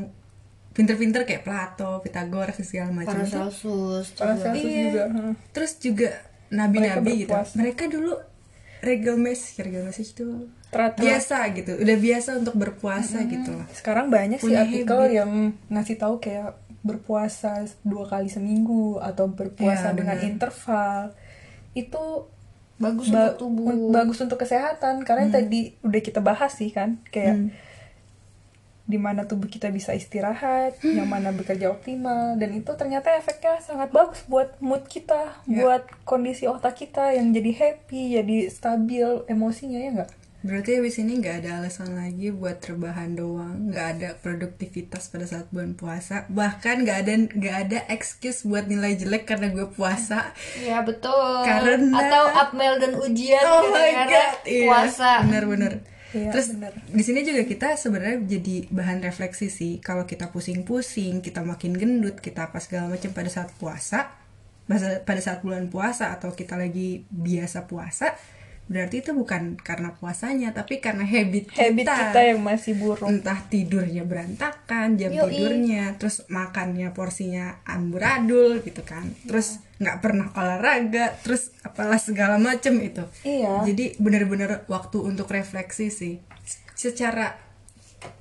pinter-pinter 0.77 1.25
kayak 1.25 1.49
Plato, 1.49 2.05
Pythagoras 2.05 2.61
dan 2.61 2.67
segala 2.69 2.91
macam 2.93 3.25
itu. 3.25 3.33
Paracelsus 3.33 4.13
Paracelsus 4.13 4.61
Iya. 4.61 4.83
juga 4.85 5.03
hmm. 5.09 5.33
Terus 5.57 5.73
juga 5.81 6.09
nabi-nabi 6.53 7.25
Mereka 7.25 7.49
gitu. 7.49 7.57
Mereka 7.57 7.83
dulu 7.89 8.13
regelmes, 8.85 9.57
regelmes 9.57 9.97
itu 9.97 10.53
Teratur. 10.77 11.03
biasa 11.03 11.37
gitu. 11.51 11.73
Udah 11.75 11.97
biasa 11.99 12.31
untuk 12.37 12.55
berpuasa 12.55 13.19
gitu 13.25 13.51
loh. 13.51 13.67
sekarang 13.71 14.07
banyak 14.09 14.37
sih 14.37 14.47
Punya 14.47 14.63
artikel 14.63 15.01
habit. 15.01 15.17
yang 15.17 15.31
ngasih 15.67 15.97
tahu 15.97 16.15
kayak 16.19 16.53
berpuasa 16.81 17.53
dua 17.83 18.05
kali 18.05 18.29
seminggu 18.29 19.01
atau 19.01 19.27
berpuasa 19.27 19.91
Ya, 19.91 19.97
dengan 19.97 20.21
interval 20.21 21.17
itu 21.73 22.29
bagus 22.77 23.09
ba- 23.09 23.33
untuk 23.33 23.41
tubuh 23.43 23.67
un- 23.67 23.91
bagus 23.91 24.19
untuk 24.19 24.37
kesehatan 24.37 25.01
karena 25.03 25.25
yang 25.25 25.35
tadi 25.35 25.61
udah 25.81 26.01
kita 26.01 26.21
bahas 26.21 26.53
sih 26.53 26.69
kan 26.69 27.01
kayak 27.07 27.51
di 28.85 28.99
mana 28.99 29.25
tubuh 29.25 29.47
kita 29.47 29.67
bisa 29.69 29.91
istirahat, 29.93 30.79
yang 30.81 31.11
mana 31.11 31.33
bekerja 31.33 31.67
optimal 31.69 32.39
dan 32.39 32.55
itu 32.55 32.71
ternyata 32.73 33.11
efeknya 33.13 33.59
sangat 33.59 33.91
bagus 33.91 34.23
buat 34.25 34.55
mood 34.61 34.87
kita, 34.87 35.43
Ya. 35.45 35.59
buat 35.59 35.83
kondisi 36.05 36.47
otak 36.47 36.79
kita 36.79 37.11
yang 37.11 37.35
jadi 37.35 37.51
happy, 37.53 38.15
jadi 38.15 38.47
stabil 38.47 39.03
emosinya 39.27 39.75
ya 39.77 39.91
enggak? 39.91 40.11
Berarti 40.41 40.79
habis 40.79 41.01
ini 41.01 41.19
nggak 41.19 41.43
ada 41.43 41.59
alasan 41.59 41.97
lagi 41.97 42.31
buat 42.31 42.61
rebahan 42.61 43.17
doang, 43.17 43.73
nggak 43.73 43.87
ada 43.99 44.09
produktivitas 44.21 45.09
pada 45.09 45.27
saat 45.27 45.49
bulan 45.51 45.75
puasa, 45.75 46.29
bahkan 46.29 46.85
nggak 46.85 46.99
ada 47.03 47.13
nggak 47.35 47.57
ada 47.67 47.79
excuse 47.91 48.45
buat 48.45 48.65
nilai 48.65 48.95
jelek 48.95 49.27
karena 49.27 49.51
gue 49.51 49.67
puasa. 49.69 50.31
ya 50.63 50.85
betul 50.87 51.43
Karena- 51.43 51.91
atau 51.99 52.23
upmail 52.31 52.79
dan 52.79 52.95
ujian 52.95 53.43
Oh 53.43 53.73
my 53.73 53.91
god, 54.07 54.35
iya, 54.47 54.65
puasa 54.69 55.11
bener-bener. 55.25 55.73
Iya, 56.15 56.31
Terus 56.31 56.55
bener. 56.55 56.73
di 56.87 57.03
sini 57.03 57.27
juga 57.27 57.43
kita 57.43 57.75
sebenarnya 57.75 58.39
jadi 58.39 58.71
bahan 58.71 59.03
refleksi 59.03 59.51
sih. 59.51 59.83
Kalau 59.83 60.07
kita 60.07 60.31
pusing-pusing, 60.31 61.21
kita 61.21 61.43
makin 61.43 61.75
gendut, 61.75 62.23
kita 62.23 62.49
apa 62.49 62.63
segala 62.63 62.89
macam 62.95 63.11
pada 63.11 63.27
saat 63.29 63.51
puasa, 63.59 64.15
pada 65.03 65.21
saat 65.21 65.43
bulan 65.43 65.67
puasa 65.69 66.15
atau 66.15 66.31
kita 66.33 66.55
lagi 66.55 67.05
biasa 67.11 67.67
puasa, 67.67 68.15
berarti 68.67 68.99
itu 68.99 69.15
bukan 69.15 69.55
karena 69.57 69.95
puasanya, 69.95 70.51
tapi 70.51 70.83
karena 70.83 71.07
habit 71.07 71.55
kita. 71.55 71.71
Habit 71.71 71.87
kita 71.87 72.21
yang 72.21 72.41
masih 72.43 72.75
buruk. 72.75 73.07
entah 73.07 73.39
tidurnya 73.47 74.03
berantakan 74.03 74.99
jam 74.99 75.15
Yoi. 75.15 75.31
tidurnya 75.31 75.95
terus 75.97 76.27
makannya 76.27 76.91
porsinya 76.91 77.63
amburadul 77.63 78.59
gitu 78.61 78.83
kan 78.83 79.07
terus 79.25 79.63
nggak 79.79 79.99
pernah 80.01 80.33
olahraga 80.35 81.15
terus 81.23 81.55
apalah 81.63 82.01
segala 82.01 82.37
macem 82.37 82.75
itu 82.81 83.07
Iya. 83.23 83.63
jadi 83.65 83.95
bener-bener 83.97 84.67
waktu 84.67 84.99
untuk 84.99 85.31
refleksi 85.31 85.87
sih 85.89 86.15
secara 86.75 87.46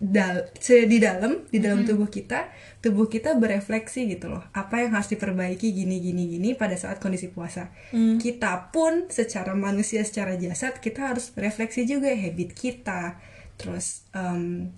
dal 0.02 0.50
di 0.62 0.98
dalam 1.02 1.48
di 1.50 1.58
dalam 1.64 1.88
tubuh 1.88 2.10
kita 2.12 2.52
tubuh 2.84 3.10
kita 3.10 3.34
berefleksi 3.40 4.06
gitu 4.12 4.30
loh 4.30 4.46
apa 4.54 4.86
yang 4.86 4.94
harus 4.94 5.10
diperbaiki 5.10 5.74
gini 5.74 5.98
gini 5.98 6.38
gini 6.38 6.54
pada 6.54 6.78
saat 6.78 7.02
kondisi 7.02 7.34
puasa. 7.34 7.74
Kita 8.22 8.70
pun 8.70 9.10
secara 9.10 9.58
manusia 9.58 10.06
secara 10.06 10.38
jasad 10.38 10.78
kita 10.78 11.16
harus 11.16 11.34
refleksi 11.34 11.90
juga 11.90 12.14
habit 12.14 12.54
kita 12.54 13.18
terus 13.58 14.06
em, 14.14 14.70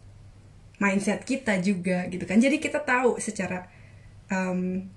mindset 0.80 1.26
kita 1.26 1.60
juga 1.60 2.08
gitu 2.08 2.24
kan. 2.24 2.39
Jadi 2.39 2.62
kita 2.63 2.80
tahu 2.86 3.20
secara 3.20 3.67
em, 4.32 4.88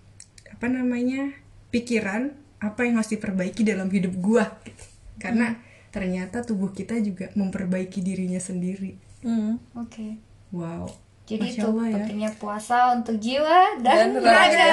apa 0.52 0.66
namanya 0.68 1.34
pikiran 1.74 2.36
apa 2.60 2.84
yang 2.84 3.00
harus 3.00 3.10
diperbaiki 3.10 3.64
dalam 3.64 3.88
hidup 3.88 4.14
gua. 4.20 4.46
Gitu. 4.62 4.84
karena 5.20 5.60
ternyata 5.92 6.40
tubuh 6.40 6.72
kita 6.72 6.96
juga 7.04 7.28
memperbaiki 7.36 8.00
dirinya 8.00 8.40
sendiri 8.40 9.09
Hmm. 9.20 9.60
oke 9.74 10.16
wow 10.50 10.88
jadi 11.24 11.46
Masya 11.46 11.54
itu 11.54 11.66
Allah 11.68 11.86
ya. 11.86 11.94
pentingnya 11.94 12.30
puasa 12.36 12.76
untuk 12.90 13.16
jiwa 13.16 13.78
dan, 13.78 14.18
Dan 14.18 14.24
raga. 14.24 14.66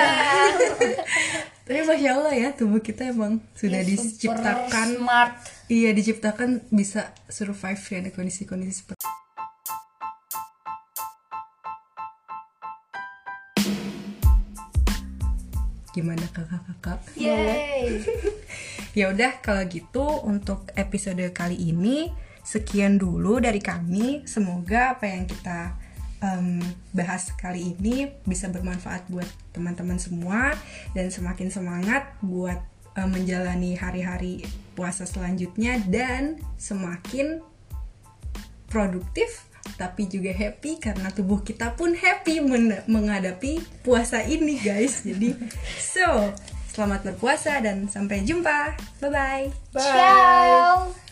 tapi 1.68 1.80
masya 1.84 2.10
Allah 2.16 2.34
ya 2.34 2.50
tubuh 2.52 2.80
kita 2.80 3.12
emang 3.12 3.44
sudah 3.54 3.84
Ya, 3.84 3.86
diciptakan 3.86 4.88
smart 4.96 5.34
iya 5.68 5.92
diciptakan 5.92 6.64
bisa 6.72 7.12
survive 7.28 7.78
ya 7.78 8.00
di 8.00 8.10
kondisi-kondisi 8.10 8.74
seperti 8.74 9.06
gimana 15.92 16.26
kakak-kakak 16.30 17.00
Yeay. 17.18 18.02
Ya 18.98 19.14
udah 19.14 19.30
kalau 19.46 19.62
gitu 19.70 20.02
untuk 20.26 20.66
episode 20.74 21.22
kali 21.30 21.54
ini 21.54 22.10
sekian 22.48 22.96
dulu 22.96 23.44
dari 23.44 23.60
kami. 23.60 24.24
Semoga 24.24 24.96
apa 24.96 25.04
yang 25.04 25.28
kita 25.28 25.76
em, 26.24 26.64
bahas 26.96 27.36
kali 27.36 27.76
ini 27.76 28.08
bisa 28.24 28.48
bermanfaat 28.48 29.12
buat 29.12 29.28
teman-teman 29.52 30.00
semua 30.00 30.56
dan 30.96 31.12
semakin 31.12 31.52
semangat 31.52 32.08
buat 32.24 32.64
em, 32.96 33.10
menjalani 33.12 33.76
hari-hari 33.76 34.48
puasa 34.80 35.04
selanjutnya 35.04 35.84
dan 35.92 36.40
semakin 36.56 37.44
produktif 38.72 39.44
tapi 39.76 40.08
juga 40.08 40.32
happy 40.32 40.80
karena 40.80 41.12
tubuh 41.12 41.44
kita 41.44 41.76
pun 41.76 41.92
happy 41.92 42.40
men- 42.40 42.88
menghadapi 42.88 43.60
puasa 43.84 44.24
ini 44.24 44.56
guys. 44.64 45.04
Jadi 45.04 45.36
so 45.94 46.32
selamat 46.72 47.12
berpuasa 47.12 47.60
dan 47.60 47.92
sampai 47.92 48.24
jumpa. 48.24 48.80
Bye 49.04 49.12
bye. 49.12 49.46
Bye. 49.76 49.84
ciao 49.84 51.07